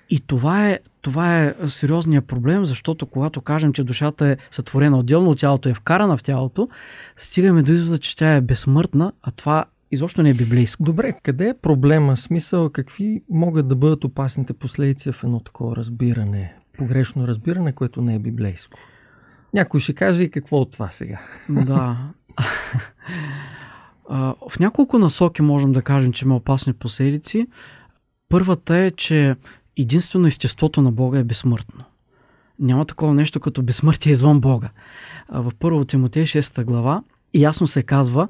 И 0.09 0.19
това 0.19 0.69
е, 0.69 0.79
това 1.01 1.43
е 1.43 1.55
сериозният 1.67 2.27
проблем, 2.27 2.65
защото 2.65 3.05
когато 3.05 3.41
кажем, 3.41 3.73
че 3.73 3.83
душата 3.83 4.27
е 4.27 4.37
сътворена 4.51 4.99
отделно, 4.99 5.35
тялото 5.35 5.69
е 5.69 5.73
вкарана 5.73 6.17
в 6.17 6.23
тялото, 6.23 6.69
стигаме 7.17 7.63
до 7.63 7.71
извода, 7.71 7.97
че 7.97 8.15
тя 8.15 8.35
е 8.35 8.41
безсмъртна, 8.41 9.11
а 9.23 9.31
това 9.31 9.65
изобщо 9.91 10.23
не 10.23 10.29
е 10.29 10.33
библейско. 10.33 10.83
Добре, 10.83 11.13
къде 11.23 11.49
е 11.49 11.53
проблема? 11.53 12.17
Смисъл, 12.17 12.69
какви 12.69 13.21
могат 13.29 13.67
да 13.67 13.75
бъдат 13.75 14.03
опасните 14.03 14.53
последици 14.53 15.11
в 15.11 15.23
едно 15.23 15.39
такова 15.39 15.75
разбиране, 15.75 16.53
погрешно 16.77 17.27
разбиране, 17.27 17.71
което 17.71 18.01
не 18.01 18.15
е 18.15 18.19
библейско? 18.19 18.79
Някой 19.53 19.79
ще 19.79 19.93
каже 19.93 20.23
и 20.23 20.31
какво 20.31 20.57
от 20.57 20.71
това 20.71 20.89
сега. 20.91 21.19
Да. 21.49 21.97
в 24.49 24.59
няколко 24.59 24.99
насоки 24.99 25.41
можем 25.41 25.71
да 25.71 25.81
кажем, 25.81 26.13
че 26.13 26.25
има 26.25 26.35
опасни 26.35 26.73
последици. 26.73 27.47
Първата 28.29 28.75
е, 28.75 28.91
че 28.91 29.35
единствено 29.77 30.27
естеството 30.27 30.81
на 30.81 30.91
Бога 30.91 31.19
е 31.19 31.23
безсмъртно. 31.23 31.83
Няма 32.59 32.85
такова 32.85 33.13
нещо 33.13 33.39
като 33.39 33.61
безсмъртие 33.61 34.11
извън 34.11 34.41
Бога. 34.41 34.69
В 35.29 35.51
първо 35.59 35.85
Тимотей 35.85 36.23
6 36.23 36.63
глава 36.63 37.03
ясно 37.33 37.67
се 37.67 37.83
казва, 37.83 38.27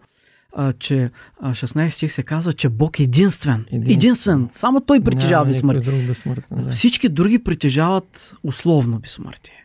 че 0.80 1.12
16 1.44 1.90
стих 1.90 2.12
се 2.12 2.24
казва, 2.24 2.54
че 2.54 2.70
Бог 2.70 3.00
е 3.00 3.04
единствен. 3.04 3.66
Единствен. 3.72 3.94
единствен. 3.94 4.50
Само 4.52 4.82
Той 4.82 5.02
притежава 5.02 5.46
безсмъртие. 5.46 6.44
Да. 6.52 6.72
Всички 6.72 7.10
други 7.10 7.44
притежават 7.44 8.36
условно 8.44 9.00
безсмъртие. 9.00 9.61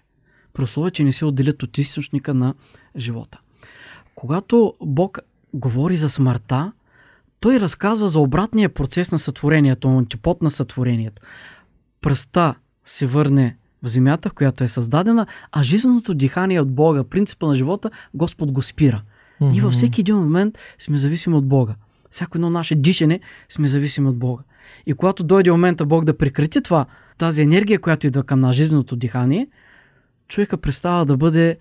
При 0.56 0.62
условие, 0.62 0.90
че 0.90 1.04
не 1.04 1.12
се 1.12 1.24
отделят 1.24 1.62
от 1.62 1.78
източника 1.78 2.34
на 2.34 2.54
живота. 2.96 3.40
Когато 4.14 4.74
Бог 4.82 5.18
говори 5.54 5.96
за 5.96 6.10
смъртта, 6.10 6.72
той 7.40 7.60
разказва 7.60 8.08
за 8.08 8.20
обратния 8.20 8.68
процес 8.68 9.12
на 9.12 9.18
сътворението, 9.18 9.88
антипод 9.88 10.42
на 10.42 10.50
сътворението. 10.50 11.22
Пръста 12.00 12.54
се 12.84 13.06
върне 13.06 13.56
в 13.82 13.88
земята, 13.88 14.28
в 14.28 14.32
която 14.32 14.64
е 14.64 14.68
създадена, 14.68 15.26
а 15.52 15.62
жизненото 15.62 16.14
дихание 16.14 16.60
от 16.60 16.72
Бога, 16.72 17.04
принципа 17.04 17.46
на 17.46 17.54
живота, 17.54 17.90
Господ 18.14 18.52
го 18.52 18.62
спира. 18.62 19.02
Mm-hmm. 19.40 19.50
Ние 19.50 19.60
във 19.60 19.72
всеки 19.72 20.00
един 20.00 20.16
момент 20.16 20.58
сме 20.78 20.96
зависими 20.96 21.36
от 21.36 21.46
Бога. 21.46 21.74
Всяко 22.10 22.38
едно 22.38 22.50
наше 22.50 22.74
дишане 22.74 23.20
сме 23.48 23.66
зависими 23.66 24.08
от 24.08 24.18
Бога. 24.18 24.42
И 24.86 24.94
когато 24.94 25.24
дойде 25.24 25.50
момента 25.50 25.86
Бог 25.86 26.04
да 26.04 26.16
прекрати 26.18 26.62
това, 26.62 26.86
тази 27.18 27.42
енергия, 27.42 27.78
която 27.78 28.06
идва 28.06 28.24
към 28.24 28.40
нас, 28.40 28.56
жизненото 28.56 28.96
дихание, 28.96 29.48
човека 30.28 30.56
престава 30.56 31.06
да 31.06 31.16
бъде 31.16 31.48
е, 31.50 31.56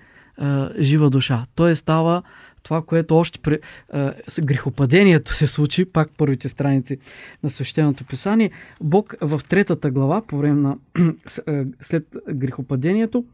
жива 0.79 1.09
душа. 1.09 1.45
Той 1.55 1.75
става 1.75 2.23
това, 2.65 2.81
което 2.81 3.17
още 3.17 3.39
при 3.39 3.59
а, 3.93 4.13
с 4.27 4.41
грехопадението 4.41 5.33
се 5.33 5.47
случи, 5.47 5.85
пак 5.85 6.09
първите 6.17 6.49
страници 6.49 6.97
на 7.43 7.49
свещеното 7.49 8.05
писание, 8.05 8.51
Бог 8.81 9.15
в 9.21 9.41
третата 9.49 9.91
глава, 9.91 10.21
по 10.27 10.37
време 10.37 10.61
на 10.61 10.77
след 11.79 12.17
грехопадението, 12.33 13.25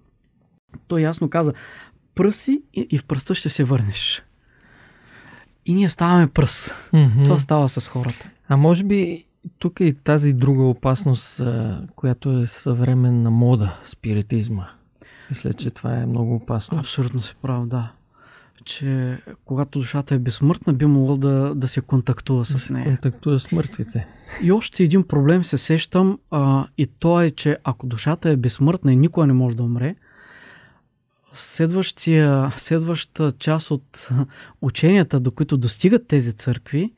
той 0.87 1.01
ясно 1.01 1.29
каза, 1.29 1.53
пръси 2.15 2.61
и, 2.73 2.87
и 2.89 2.97
в 2.97 3.05
пръста 3.05 3.35
ще 3.35 3.49
се 3.49 3.63
върнеш. 3.63 4.23
И 5.65 5.73
ние 5.73 5.89
ставаме 5.89 6.27
пръс. 6.27 6.71
Mm-hmm. 6.93 7.23
Това 7.23 7.39
става 7.39 7.69
с 7.69 7.87
хората. 7.87 8.29
А 8.47 8.57
може 8.57 8.83
би 8.83 9.25
тук 9.59 9.79
е 9.79 9.83
и 9.83 9.93
тази 9.93 10.33
друга 10.33 10.63
опасност, 10.63 11.41
която 11.95 12.39
е 12.39 12.45
съвременна 12.45 13.31
мода, 13.31 13.79
спиритизма. 13.83 14.80
Мисля, 15.31 15.53
че 15.53 15.71
това 15.71 15.97
е 15.97 16.05
много 16.05 16.35
опасно. 16.35 16.79
Абсолютно 16.79 17.21
се 17.21 17.35
прав, 17.35 17.67
да 17.67 17.91
че 18.65 19.17
когато 19.45 19.79
душата 19.79 20.15
е 20.15 20.19
безсмъртна, 20.19 20.73
би 20.73 20.85
могло 20.85 21.17
да, 21.17 21.55
да 21.55 21.67
се 21.67 21.81
контактува 21.81 22.45
с 22.45 22.67
да 22.67 22.73
нея. 22.73 22.85
контактува 22.85 23.39
с 23.39 23.51
мъртвите. 23.51 24.07
И 24.43 24.51
още 24.51 24.83
един 24.83 25.07
проблем 25.07 25.43
се 25.43 25.57
сещам, 25.57 26.19
а, 26.31 26.67
и 26.77 26.87
то 26.87 27.21
е, 27.21 27.31
че 27.31 27.57
ако 27.63 27.87
душата 27.87 28.29
е 28.29 28.35
безсмъртна 28.35 28.93
и 28.93 28.95
никога 28.95 29.27
не 29.27 29.33
може 29.33 29.57
да 29.57 29.63
умре, 29.63 29.95
следващия, 31.35 32.53
следващата 32.55 33.31
част 33.39 33.71
от 33.71 34.09
ученията, 34.61 35.19
до 35.19 35.31
които 35.31 35.57
достигат 35.57 36.07
тези 36.07 36.33
църкви, 36.33 36.93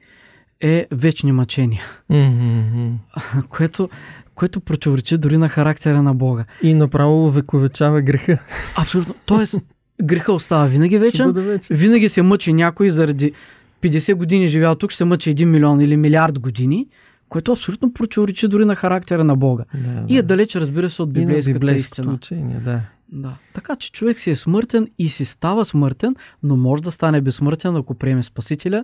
е 0.63 0.87
вечни 0.91 1.31
мъчения, 1.31 1.81
Мгм. 2.09 2.87
което, 3.49 3.89
което 4.35 4.59
противоречи 4.59 5.17
дори 5.17 5.37
на 5.37 5.49
характера 5.49 6.03
на 6.03 6.13
Бога. 6.13 6.45
И 6.61 6.73
направо 6.73 7.29
вековечава 7.29 8.01
греха. 8.01 8.37
Абсолютно. 8.75 9.15
Тоест, 9.25 9.61
греха 10.03 10.33
остава 10.33 10.65
винаги 10.65 10.97
вечен, 10.97 11.27
бъде 11.27 11.41
вече. 11.41 11.73
винаги 11.73 12.09
се 12.09 12.21
мъчи 12.21 12.53
някой 12.53 12.89
заради 12.89 13.31
50 13.81 14.13
години 14.13 14.47
живял 14.47 14.75
тук, 14.75 14.91
ще 14.91 14.97
се 14.97 15.05
мъчи 15.05 15.35
1 15.35 15.45
милион 15.45 15.81
или 15.81 15.97
милиард 15.97 16.39
години, 16.39 16.87
което 17.29 17.51
абсолютно 17.51 17.93
противоречи 17.93 18.47
дори 18.47 18.65
на 18.65 18.75
характера 18.75 19.23
на 19.23 19.35
Бога. 19.35 19.63
Да, 19.73 20.03
И 20.07 20.17
е 20.17 20.21
да. 20.21 20.27
далеч, 20.27 20.55
разбира 20.55 20.89
се, 20.89 21.01
от 21.01 21.13
библейската 21.13 21.75
истина. 21.75 22.13
учение, 22.13 22.59
да. 22.59 22.79
Да. 23.11 23.33
Така 23.53 23.75
че 23.75 23.91
човек 23.91 24.19
си 24.19 24.29
е 24.29 24.35
смъртен 24.35 24.87
и 24.99 25.09
си 25.09 25.25
става 25.25 25.65
смъртен, 25.65 26.15
но 26.43 26.57
може 26.57 26.83
да 26.83 26.91
стане 26.91 27.21
безсмъртен, 27.21 27.75
ако 27.75 27.93
приеме 27.93 28.23
Спасителя, 28.23 28.83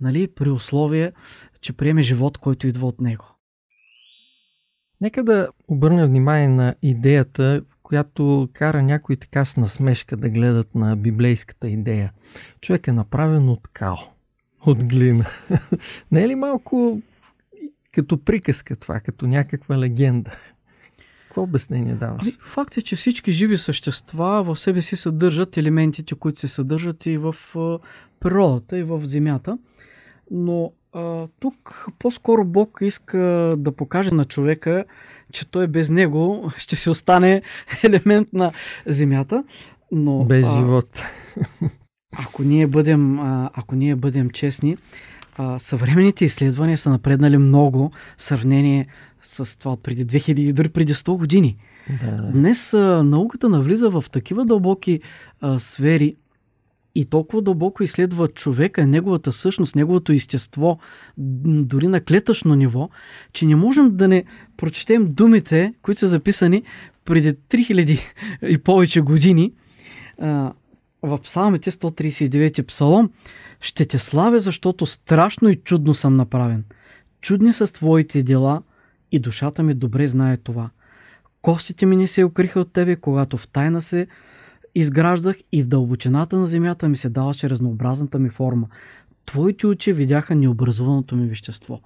нали, 0.00 0.28
при 0.28 0.50
условие, 0.50 1.12
че 1.60 1.72
приеме 1.72 2.02
живот, 2.02 2.38
който 2.38 2.66
идва 2.66 2.86
от 2.86 3.00
него. 3.00 3.24
Нека 5.00 5.24
да 5.24 5.48
обърнем 5.68 6.06
внимание 6.06 6.48
на 6.48 6.74
идеята, 6.82 7.62
която 7.82 8.48
кара 8.52 8.82
някои 8.82 9.16
така 9.16 9.44
с 9.44 9.56
насмешка 9.56 10.16
да 10.16 10.28
гледат 10.28 10.74
на 10.74 10.96
библейската 10.96 11.68
идея. 11.68 12.12
Човек 12.60 12.88
е 12.88 12.92
направен 12.92 13.48
от 13.48 13.68
као, 13.72 13.96
от 14.66 14.84
глина. 14.84 15.26
Не 16.12 16.22
е 16.22 16.28
ли 16.28 16.34
малко 16.34 17.00
като 17.92 18.24
приказка 18.24 18.76
това, 18.76 19.00
като 19.00 19.26
някаква 19.26 19.78
легенда? 19.78 20.30
Какво 21.34 21.42
обяснение 21.42 21.94
даваш? 21.94 22.22
Ами, 22.22 22.32
факт 22.40 22.76
е, 22.76 22.82
че 22.82 22.96
всички 22.96 23.32
живи 23.32 23.58
същества 23.58 24.42
в 24.44 24.56
себе 24.56 24.80
си 24.80 24.96
съдържат 24.96 25.56
елементите, 25.56 26.14
които 26.14 26.40
се 26.40 26.48
съдържат 26.48 27.06
и 27.06 27.18
в 27.18 27.36
природата, 28.20 28.78
и 28.78 28.82
в 28.82 29.00
земята. 29.04 29.58
Но 30.30 30.72
а, 30.92 31.26
тук 31.40 31.86
по-скоро 31.98 32.44
Бог 32.44 32.78
иска 32.82 33.18
да 33.58 33.72
покаже 33.72 34.10
на 34.10 34.24
човека, 34.24 34.84
че 35.32 35.50
той 35.50 35.66
без 35.66 35.90
него 35.90 36.50
ще 36.56 36.76
си 36.76 36.90
остане 36.90 37.42
елемент 37.82 38.28
на 38.32 38.52
земята. 38.86 39.44
Но, 39.92 40.24
Без 40.24 40.46
а, 40.46 40.56
живот. 40.56 41.02
ако 42.18 42.42
ние 42.42 42.66
бъдем, 42.66 43.18
а, 43.20 43.50
ако 43.54 43.74
ние 43.74 43.96
бъдем 43.96 44.30
честни, 44.30 44.76
а, 45.36 45.58
съвременните 45.58 46.24
изследвания 46.24 46.78
са 46.78 46.90
напреднали 46.90 47.38
много 47.38 47.90
в 48.16 48.22
сравнение 48.22 48.86
с 49.22 49.58
това 49.58 49.72
от 49.72 49.82
преди 49.82 50.06
2000, 50.06 50.52
дори 50.52 50.68
преди 50.68 50.94
100 50.94 51.18
години. 51.18 51.56
Да. 52.02 52.30
Днес 52.32 52.74
а, 52.74 53.02
науката 53.02 53.48
навлиза 53.48 53.90
в 53.90 54.04
такива 54.12 54.44
дълбоки 54.44 55.00
а, 55.40 55.58
сфери 55.58 56.16
и 56.94 57.04
толкова 57.04 57.42
дълбоко 57.42 57.82
изследва 57.82 58.28
човека, 58.28 58.86
неговата 58.86 59.32
същност, 59.32 59.76
неговото 59.76 60.12
естество, 60.12 60.78
дори 61.46 61.88
на 61.88 62.00
клетъчно 62.00 62.54
ниво, 62.54 62.88
че 63.32 63.46
не 63.46 63.56
можем 63.56 63.96
да 63.96 64.08
не 64.08 64.24
прочетем 64.56 65.12
думите, 65.14 65.74
които 65.82 65.98
са 65.98 66.06
записани 66.06 66.62
преди 67.04 67.32
3000 67.32 68.00
и 68.42 68.58
повече 68.58 69.00
години 69.00 69.52
а, 70.20 70.52
в 71.02 71.18
псалмите 71.18 71.70
139 71.70 72.66
псалом. 72.66 73.10
Ще 73.60 73.84
те 73.84 73.98
славя, 73.98 74.38
защото 74.38 74.86
страшно 74.86 75.48
и 75.48 75.56
чудно 75.56 75.94
съм 75.94 76.14
направен. 76.14 76.64
Чудни 77.20 77.52
са 77.52 77.66
твоите 77.66 78.22
дела 78.22 78.62
и 79.12 79.18
душата 79.18 79.62
ми 79.62 79.74
добре 79.74 80.08
знае 80.08 80.36
това. 80.36 80.70
Костите 81.42 81.86
ми 81.86 81.96
не 81.96 82.06
се 82.06 82.24
укриха 82.24 82.60
от 82.60 82.72
тебе, 82.72 82.96
когато 82.96 83.36
в 83.36 83.48
тайна 83.48 83.82
се 83.82 84.06
изграждах 84.74 85.36
и 85.52 85.62
в 85.62 85.66
дълбочината 85.66 86.36
на 86.36 86.46
земята 86.46 86.88
ми 86.88 86.96
се 86.96 87.08
даваше 87.08 87.50
разнообразната 87.50 88.18
ми 88.18 88.30
форма. 88.30 88.68
Твоите 89.26 89.66
очи 89.66 89.92
видяха 89.92 90.34
необразуваното 90.34 91.16
ми 91.16 91.26
вещество. 91.26 91.80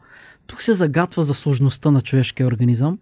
Тук 0.46 0.62
се 0.62 0.72
загатва 0.72 1.22
за 1.22 1.34
сложността 1.34 1.90
на 1.90 2.00
човешкия 2.00 2.46
организъм. 2.46 2.98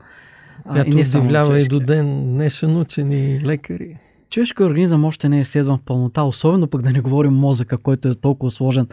а, 0.64 0.72
Която 0.72 0.96
не 0.96 1.06
само 1.06 1.22
на 1.22 1.28
удивлява 1.28 1.60
и 1.60 1.68
до 1.68 1.80
ден 1.80 2.32
днешен 2.32 2.76
учени 2.76 3.40
лекари. 3.44 3.98
Човешкият 4.30 4.70
организъм 4.70 5.04
още 5.04 5.28
не 5.28 5.38
е 5.38 5.40
изследван 5.40 5.78
в 5.78 5.82
пълнота, 5.84 6.22
особено 6.22 6.66
пък 6.66 6.82
да 6.82 6.90
не 6.90 7.00
говорим 7.00 7.32
мозъка, 7.32 7.78
който 7.78 8.08
е 8.08 8.14
толкова 8.14 8.50
сложен 8.50 8.86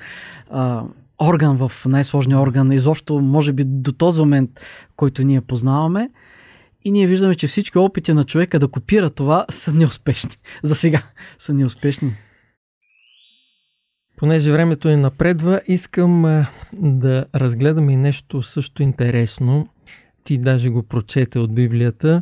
а, 0.50 0.84
орган 1.22 1.58
в 1.58 1.72
най-сложния 1.86 2.40
орган, 2.40 2.72
изобщо 2.72 3.20
може 3.22 3.54
би 3.54 3.64
до 3.64 3.92
този 3.92 4.20
момент, 4.20 4.50
който 4.96 5.24
ние 5.24 5.42
познаваме. 5.42 6.10
И 6.86 6.92
ние 6.92 7.08
виждаме, 7.08 7.36
че 7.36 7.48
всички 7.48 7.78
опити 7.78 8.14
на 8.14 8.24
човека 8.24 8.60
да 8.60 8.68
копира 8.68 9.10
това 9.10 9.46
са 9.52 9.72
неуспешни. 9.72 10.32
За 10.64 10.76
сега 10.76 11.02
са 11.40 11.54
неуспешни. 11.54 12.14
Понеже 14.18 14.52
времето 14.52 14.90
ни 14.90 14.96
напредва, 14.96 15.62
искам 15.68 16.46
да 16.74 17.26
разгледаме 17.36 17.94
и 17.94 17.98
нещо 17.98 18.44
също 18.44 18.84
интересно. 18.84 19.68
Ти 20.24 20.38
даже 20.38 20.70
го 20.70 20.84
прочете 20.84 21.40
от 21.40 21.56
Библията. 21.56 22.22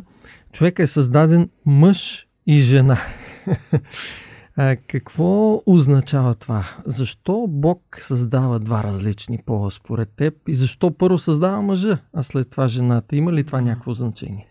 Човек 0.52 0.78
е 0.78 0.86
създаден 0.86 1.50
мъж 1.66 2.26
и 2.46 2.60
жена. 2.60 2.98
а, 4.56 4.76
какво 4.76 5.62
означава 5.66 6.34
това? 6.34 6.64
Защо 6.86 7.46
Бог 7.48 7.98
създава 8.00 8.58
два 8.58 8.82
различни 8.82 9.38
пола 9.46 9.70
според 9.70 10.08
теб 10.16 10.34
и 10.48 10.54
защо 10.54 10.90
първо 10.90 11.18
създава 11.18 11.62
мъжа, 11.62 11.98
а 12.14 12.22
след 12.22 12.50
това 12.50 12.68
жената? 12.68 13.16
Има 13.16 13.32
ли 13.32 13.44
това 13.44 13.60
някакво 13.60 13.94
значение? 13.94 14.46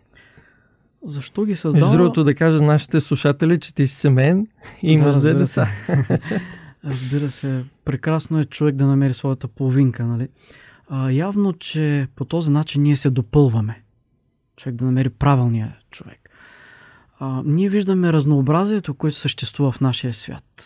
Защо 1.05 1.43
ги 1.45 1.51
Между 1.51 1.61
създава? 1.61 1.91
другото 1.97 2.23
да 2.23 2.35
кажа 2.35 2.57
на 2.61 2.67
нашите 2.67 3.01
слушатели, 3.01 3.59
че 3.59 3.75
ти 3.75 3.87
си 3.87 3.95
семейен 3.95 4.47
и 4.81 4.93
имаш 4.93 5.15
две 5.19 5.29
разбира 5.33 5.47
се. 5.47 5.61
деца. 5.61 5.71
Разбира 6.85 7.31
се, 7.31 7.65
прекрасно 7.85 8.39
е 8.39 8.45
човек 8.45 8.75
да 8.75 8.85
намери 8.85 9.13
своята 9.13 9.47
половинка, 9.47 10.05
нали? 10.05 10.27
А, 10.89 11.11
явно, 11.11 11.53
че 11.53 12.07
по 12.15 12.25
този 12.25 12.51
начин 12.51 12.81
ние 12.81 12.95
се 12.95 13.09
допълваме. 13.09 13.83
Човек 14.57 14.75
да 14.75 14.85
намери 14.85 15.09
правилния 15.09 15.77
човек. 15.91 16.20
А, 17.23 17.41
ние 17.45 17.69
виждаме 17.69 18.13
разнообразието, 18.13 18.93
което 18.93 19.17
съществува 19.17 19.71
в 19.71 19.81
нашия 19.81 20.13
свят. 20.13 20.63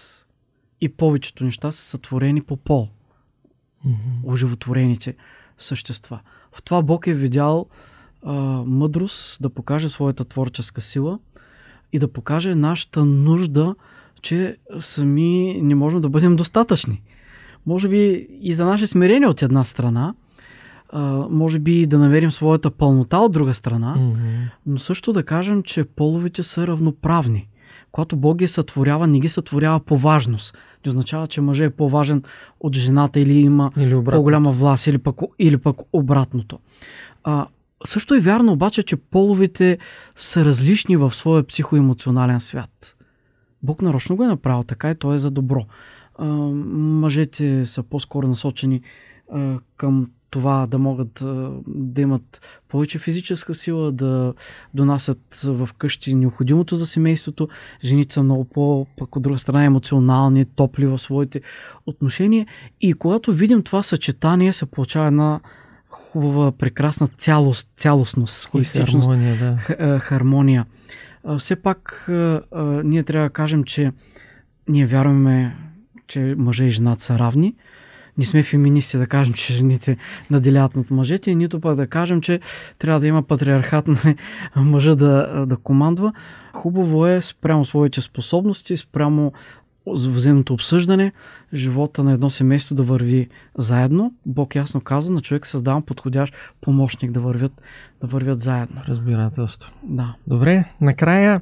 И 0.82 0.90
повечето 0.90 1.44
неща 1.44 1.72
са 1.72 1.82
сътворени 1.82 2.42
по 2.42 2.58
пол. 2.58 2.90
Мгм. 3.86 4.32
оживотворените 4.32 5.16
същества. 5.58 6.20
В 6.52 6.64
това 6.64 6.82
Бог 6.82 7.08
е 7.08 7.14
видял 7.14 7.66
а, 8.24 8.34
мъдрост 8.66 9.42
да 9.42 9.50
покаже 9.50 9.90
своята 9.90 10.26
творческа 10.26 10.82
сила 10.82 11.20
и 11.94 12.00
да 12.00 12.08
покаже 12.08 12.56
нашата 12.56 13.06
нужда, 13.06 13.76
че 14.22 14.58
сами 14.80 15.60
не 15.62 15.76
можем 15.76 16.02
да 16.02 16.10
бъдем 16.10 16.36
достатъчни. 16.36 17.02
Може 17.66 17.90
би 17.90 18.28
и 18.42 18.54
за 18.54 18.66
наше 18.66 18.88
смирение 18.88 19.28
от 19.28 19.42
една 19.42 19.64
страна, 19.64 20.14
а, 20.96 21.28
може 21.30 21.60
би 21.60 21.86
да 21.86 22.00
намерим 22.00 22.32
своята 22.32 22.72
пълнота 22.72 23.18
от 23.18 23.32
друга 23.32 23.54
страна, 23.54 23.96
Мгм. 23.96 24.20
но 24.66 24.80
също 24.80 25.14
да 25.14 25.24
кажем, 25.24 25.64
че 25.64 25.84
половите 25.84 26.44
са 26.44 26.68
равноправни. 26.68 27.48
Когато 27.92 28.16
Бог 28.16 28.38
ги 28.38 28.48
сътворява, 28.48 29.08
не 29.08 29.20
ги 29.20 29.30
сътворява 29.30 29.80
по 29.80 29.98
важност. 29.98 30.58
Не 30.86 30.90
означава, 30.90 31.28
че 31.28 31.42
мъжът 31.42 31.72
е 31.74 31.76
по-важен 31.76 32.24
от 32.60 32.76
жената 32.76 33.20
или 33.20 33.34
има 33.40 33.72
Или 33.78 34.04
по-голяма 34.04 34.52
власт 34.52 34.88
или 34.88 34.98
пък, 34.98 35.20
или 35.40 35.58
пък 35.58 35.78
обратното. 35.94 36.60
А, 37.24 37.48
също 37.86 38.16
е 38.16 38.20
вярно 38.20 38.52
обаче, 38.52 38.84
че 38.84 38.96
половите 38.96 39.78
са 40.16 40.46
различни 40.46 40.98
в 40.98 41.12
своя 41.12 41.44
психоемоционален 41.44 42.40
свят. 42.40 42.96
Бог 43.64 43.82
нарочно 43.82 44.16
го 44.16 44.24
е 44.24 44.28
направил 44.28 44.64
така 44.64 44.92
и 44.92 44.96
то 44.96 45.14
е 45.14 45.18
за 45.18 45.32
добро. 45.32 45.66
А, 46.18 46.26
мъжете 46.26 47.66
са 47.66 47.84
по-скоро 47.84 48.28
насочени 48.28 48.82
а, 49.34 49.60
към 49.78 50.08
това 50.36 50.68
да 50.68 50.78
могат 50.78 51.24
да 51.68 52.02
имат 52.02 52.60
повече 52.68 53.00
физическа 53.00 53.54
сила, 53.54 53.92
да 53.92 54.34
донасят 54.74 55.42
в 55.46 55.70
къщи 55.78 56.16
необходимото 56.16 56.76
за 56.76 56.86
семейството. 56.86 57.50
Жените 57.84 58.14
са 58.14 58.24
много 58.24 58.46
по, 58.46 58.88
пък 58.98 59.16
от 59.16 59.24
друга 59.24 59.38
страна, 59.38 59.64
емоционални, 59.64 60.46
топли 60.46 60.86
в 60.86 61.00
своите 61.00 61.42
отношения. 61.86 62.48
И 62.82 62.94
когато 62.94 63.34
видим 63.34 63.64
това 63.64 63.84
съчетание, 63.84 64.54
се 64.54 64.66
получава 64.66 65.08
една 65.08 65.40
хубава, 65.90 66.52
прекрасна 66.52 67.08
цялост, 67.08 67.70
цялостност, 67.78 68.50
холистичност, 68.50 69.08
хармония, 69.08 69.38
да. 69.40 69.58
х- 69.58 70.00
хармония. 70.00 70.66
Все 71.38 71.56
пак 71.56 72.06
ние 72.84 73.04
трябва 73.04 73.28
да 73.28 73.34
кажем, 73.34 73.64
че 73.64 73.92
ние 74.68 74.86
вярваме, 74.86 75.56
че 76.08 76.36
мъже 76.38 76.66
и 76.66 76.70
жената 76.70 77.04
са 77.04 77.20
равни. 77.20 77.56
Не 78.18 78.26
сме 78.26 78.44
феминисти 78.44 78.98
да 78.98 79.08
кажем, 79.08 79.34
че 79.34 79.54
жените 79.54 79.98
наделят 80.30 80.76
над 80.76 80.92
мъжете, 80.92 81.36
нито 81.36 81.60
пък 81.60 81.76
да 81.76 81.88
кажем, 81.88 82.22
че 82.22 82.40
трябва 82.80 83.00
да 83.00 83.08
има 83.08 83.24
патриархат 83.24 83.88
на 83.88 84.16
мъжа 84.56 84.96
да, 84.96 85.46
да 85.48 85.58
командва. 85.58 86.14
Хубаво 86.54 87.08
е 87.08 87.22
спрямо 87.22 87.66
своите 87.66 88.02
способности, 88.02 88.78
спрямо 88.78 89.34
взаимното 89.88 90.54
обсъждане, 90.54 91.12
живота 91.54 92.04
на 92.04 92.12
едно 92.12 92.30
семейство 92.30 92.76
да 92.76 92.84
върви 92.84 93.30
заедно. 93.58 94.14
Бог 94.26 94.56
ясно 94.56 94.82
каза, 94.82 95.14
на 95.14 95.22
човек 95.22 95.46
създавам 95.46 95.82
подходящ 95.82 96.34
помощник 96.62 97.12
да 97.12 97.20
вървят, 97.20 97.62
да 98.02 98.08
вървят 98.08 98.40
заедно. 98.40 98.82
Разбирателство. 98.88 99.72
Да. 99.84 100.16
Добре, 100.28 100.66
накрая, 100.82 101.42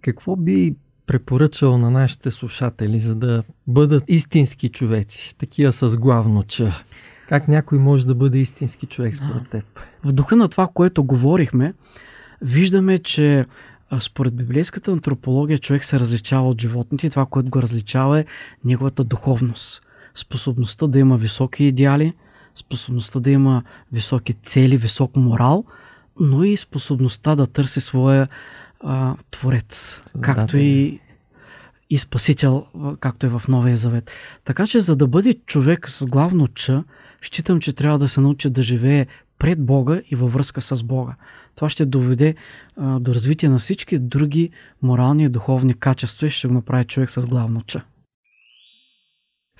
какво 0.00 0.36
би 0.36 0.74
препоръчал 1.10 1.78
на 1.78 1.90
нашите 1.90 2.30
слушатели, 2.30 3.00
за 3.00 3.14
да 3.14 3.42
бъдат 3.66 4.04
истински 4.08 4.68
човеци, 4.68 5.36
такива 5.36 5.72
с 5.72 5.96
главно 5.96 6.42
Ч? 6.42 6.62
Как 7.28 7.48
някой 7.48 7.78
може 7.78 8.06
да 8.06 8.14
бъде 8.14 8.38
истински 8.38 8.86
човек 8.86 9.16
според 9.16 9.48
теб? 9.50 9.64
В 10.04 10.12
духа 10.12 10.36
на 10.36 10.48
това, 10.48 10.68
което 10.74 11.04
говорихме, 11.04 11.74
виждаме, 12.42 12.98
че 12.98 13.46
според 14.00 14.34
библейската 14.34 14.92
антропология 14.92 15.58
човек 15.58 15.84
се 15.84 16.00
различава 16.00 16.48
от 16.48 16.60
животните 16.60 17.06
и 17.06 17.10
това, 17.10 17.26
което 17.26 17.50
го 17.50 17.62
различава 17.62 18.20
е 18.20 18.24
неговата 18.64 19.04
духовност. 19.04 19.82
Способността 20.14 20.86
да 20.86 20.98
има 20.98 21.16
високи 21.16 21.64
идеали, 21.64 22.12
способността 22.54 23.20
да 23.20 23.30
има 23.30 23.62
високи 23.92 24.32
цели, 24.32 24.76
висок 24.76 25.16
морал, 25.16 25.64
но 26.20 26.44
и 26.44 26.56
способността 26.56 27.34
да 27.34 27.46
търси 27.46 27.80
своя 27.80 28.28
а, 28.80 29.16
творец, 29.30 30.02
както 30.20 30.58
и, 30.58 31.00
и 31.90 31.98
спасител, 31.98 32.66
както 33.00 33.26
е 33.26 33.28
в 33.28 33.42
Новия 33.48 33.76
Завет. 33.76 34.10
Така 34.44 34.66
че, 34.66 34.80
за 34.80 34.96
да 34.96 35.06
бъде 35.06 35.34
човек 35.46 35.88
с 35.88 36.06
главно 36.06 36.48
Ч, 36.48 36.70
считам, 37.22 37.60
че 37.60 37.72
трябва 37.72 37.98
да 37.98 38.08
се 38.08 38.20
научи 38.20 38.50
да 38.50 38.62
живее 38.62 39.06
пред 39.38 39.64
Бога 39.64 40.00
и 40.10 40.16
във 40.16 40.32
връзка 40.32 40.60
с 40.60 40.82
Бога. 40.82 41.14
Това 41.54 41.70
ще 41.70 41.86
доведе 41.86 42.34
а, 42.76 43.00
до 43.00 43.14
развитие 43.14 43.48
на 43.48 43.58
всички 43.58 43.98
други 43.98 44.50
морални 44.82 45.24
и 45.24 45.28
духовни 45.28 45.74
качества 45.74 46.26
и 46.26 46.30
ще 46.30 46.48
го 46.48 46.54
направи 46.54 46.84
човек 46.84 47.10
с 47.10 47.26
главно 47.26 47.62
Ч. 47.62 47.76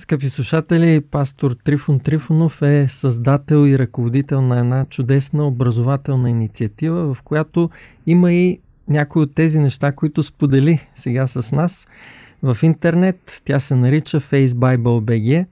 Скъпи 0.00 0.28
слушатели, 0.28 1.00
пастор 1.00 1.56
Трифон 1.64 2.00
Трифонов 2.00 2.62
е 2.62 2.88
създател 2.88 3.66
и 3.66 3.78
ръководител 3.78 4.42
на 4.42 4.58
една 4.58 4.86
чудесна 4.86 5.46
образователна 5.46 6.30
инициатива, 6.30 7.14
в 7.14 7.22
която 7.22 7.70
има 8.06 8.32
и 8.32 8.60
някои 8.90 9.22
от 9.22 9.34
тези 9.34 9.58
неща, 9.58 9.92
които 9.92 10.22
сподели 10.22 10.88
сега 10.94 11.26
с 11.26 11.52
нас 11.52 11.86
в 12.42 12.58
интернет. 12.62 13.42
Тя 13.44 13.60
се 13.60 13.74
нарича 13.74 14.20
FaceBible.bg. 14.20 15.46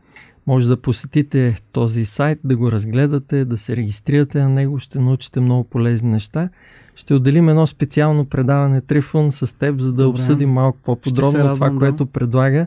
Може 0.46 0.68
да 0.68 0.77
посетите 0.77 1.57
този 1.72 2.05
сайт, 2.05 2.38
да 2.44 2.57
го 2.57 2.72
разгледате, 2.72 3.44
да 3.44 3.57
се 3.59 3.77
регистрирате 3.77 4.42
на 4.42 4.48
него, 4.48 4.79
ще 4.79 4.98
научите 4.98 5.40
много 5.40 5.64
полезни 5.64 6.11
неща. 6.11 6.48
Ще 6.96 7.14
отделим 7.14 7.48
едно 7.48 7.66
специално 7.66 8.24
предаване 8.24 8.81
Трифон 8.81 9.33
с 9.33 9.59
теб, 9.59 9.81
за 9.81 9.92
да 9.92 10.03
Добре. 10.03 10.14
обсъдим 10.14 10.51
малко 10.51 10.79
по-подробно 10.85 11.38
радвам, 11.38 11.55
това, 11.55 11.70
да. 11.70 11.79
което 11.79 12.07
предлага 12.07 12.66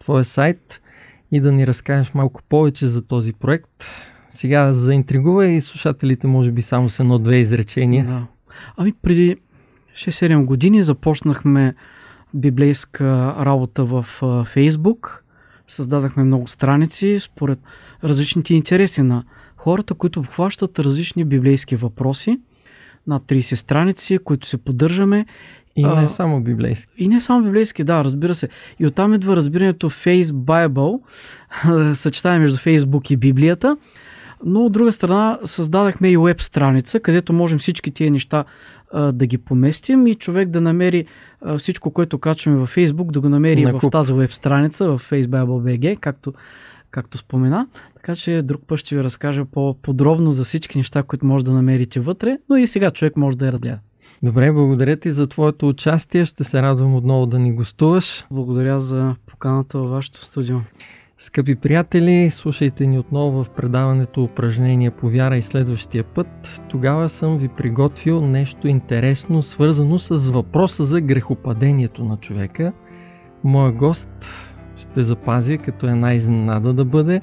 твоя 0.00 0.24
сайт 0.24 0.80
и 1.32 1.40
да 1.40 1.52
ни 1.52 1.66
разкажеш 1.66 2.14
малко 2.14 2.42
повече 2.48 2.86
за 2.86 3.02
този 3.02 3.32
проект. 3.32 3.84
Сега 4.30 4.72
заинтригува 4.72 5.46
и 5.46 5.60
слушателите, 5.60 6.26
може 6.26 6.50
би 6.50 6.62
само 6.62 6.88
с 6.88 7.00
едно-две 7.00 7.36
изречения. 7.36 8.04
Да. 8.04 8.26
Ами 8.76 8.92
преди 9.02 9.36
6-7 9.94 10.44
години 10.44 10.82
започнахме 10.82 11.74
библейска 12.34 13.34
работа 13.40 13.84
в 13.84 14.06
Фейсбук. 14.46 15.24
Създадахме 15.68 16.24
много 16.24 16.48
страници 16.48 17.18
според 17.20 17.58
различните 18.04 18.54
интереси 18.54 19.02
на 19.02 19.24
хората, 19.56 19.94
които 19.94 20.20
обхващат 20.20 20.78
различни 20.78 21.24
библейски 21.24 21.76
въпроси. 21.76 22.40
Над 23.06 23.22
30 23.22 23.54
страници, 23.54 24.18
които 24.24 24.46
се 24.46 24.56
поддържаме. 24.56 25.26
И 25.76 25.84
не 25.84 26.08
само 26.08 26.40
библейски. 26.40 26.92
И 26.98 27.08
не 27.08 27.20
само 27.20 27.44
библейски, 27.44 27.84
да, 27.84 28.04
разбира 28.04 28.34
се. 28.34 28.48
И 28.78 28.86
оттам 28.86 29.14
идва 29.14 29.36
разбирането 29.36 29.90
Face 29.90 30.22
Bible, 30.24 31.00
съчетание 31.94 32.38
между 32.38 32.58
Фейсбук 32.58 33.10
и 33.10 33.16
Библията. 33.16 33.76
Но 34.44 34.64
от 34.64 34.72
друга 34.72 34.92
страна 34.92 35.38
създадахме 35.44 36.10
и 36.10 36.16
веб 36.16 36.42
страница, 36.42 37.00
където 37.00 37.32
можем 37.32 37.58
всички 37.58 37.90
тия 37.90 38.10
неща 38.10 38.44
а, 38.92 39.12
да 39.12 39.26
ги 39.26 39.38
поместим 39.38 40.06
и 40.06 40.14
човек 40.14 40.48
да 40.48 40.60
намери 40.60 41.06
а, 41.40 41.58
всичко, 41.58 41.90
което 41.90 42.18
качваме 42.18 42.58
във 42.58 42.68
Фейсбук, 42.68 43.12
да 43.12 43.20
го 43.20 43.28
намери 43.28 43.64
На 43.64 43.78
в 43.78 43.90
тази 43.90 44.12
веб 44.12 44.32
страница, 44.32 44.86
в 44.86 45.02
FaceBible.bg, 45.10 45.98
както, 46.00 46.32
както 46.90 47.18
спомена. 47.18 47.66
Така 47.94 48.16
че 48.16 48.42
друг 48.42 48.62
път 48.66 48.78
ще 48.78 48.96
ви 48.96 49.04
разкажа 49.04 49.44
по-подробно 49.44 50.32
за 50.32 50.44
всички 50.44 50.78
неща, 50.78 51.02
които 51.02 51.26
може 51.26 51.44
да 51.44 51.52
намерите 51.52 52.00
вътре, 52.00 52.38
но 52.50 52.56
и 52.56 52.66
сега 52.66 52.90
човек 52.90 53.16
може 53.16 53.38
да 53.38 53.46
я 53.46 53.52
разгледа. 53.52 53.78
Добре, 54.22 54.52
благодаря 54.52 54.96
ти 54.96 55.12
за 55.12 55.26
твоето 55.26 55.68
участие. 55.68 56.24
Ще 56.24 56.44
се 56.44 56.62
радвам 56.62 56.94
отново 56.94 57.26
да 57.26 57.38
ни 57.38 57.52
гостуваш. 57.52 58.24
Благодаря 58.30 58.80
за 58.80 59.14
поканата 59.26 59.78
във 59.78 59.90
вашето 59.90 60.24
студио. 60.24 60.58
Скъпи 61.22 61.54
приятели, 61.54 62.30
слушайте 62.30 62.86
ни 62.86 62.98
отново 62.98 63.44
в 63.44 63.50
предаването 63.50 64.24
Упражнения 64.24 64.90
по 64.90 65.08
вяра 65.08 65.36
и 65.36 65.42
следващия 65.42 66.04
път. 66.04 66.62
Тогава 66.68 67.08
съм 67.08 67.36
ви 67.36 67.48
приготвил 67.48 68.26
нещо 68.26 68.68
интересно, 68.68 69.42
свързано 69.42 69.98
с 69.98 70.30
въпроса 70.30 70.84
за 70.84 71.00
грехопадението 71.00 72.04
на 72.04 72.16
човека. 72.16 72.72
Моя 73.44 73.72
гост 73.72 74.08
ще 74.76 75.02
запази 75.02 75.58
като 75.58 75.86
една 75.86 76.14
изненада 76.14 76.72
да 76.72 76.84
бъде, 76.84 77.20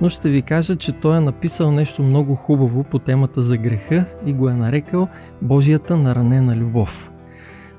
но 0.00 0.08
ще 0.08 0.30
ви 0.30 0.42
кажа, 0.42 0.76
че 0.76 0.92
той 0.92 1.16
е 1.16 1.20
написал 1.20 1.72
нещо 1.72 2.02
много 2.02 2.34
хубаво 2.34 2.84
по 2.84 2.98
темата 2.98 3.42
за 3.42 3.56
греха 3.56 4.04
и 4.26 4.32
го 4.32 4.48
е 4.48 4.54
нарекал 4.54 5.08
Божията 5.42 5.96
наранена 5.96 6.56
любов. 6.56 7.10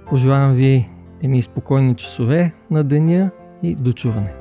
Пожелавам 0.10 0.54
ви 0.54 0.90
едни 1.22 1.42
спокойни 1.42 1.96
часове 1.96 2.54
на 2.72 2.84
деня 2.84 3.32
и 3.64 3.76
дочуване. 3.76 4.41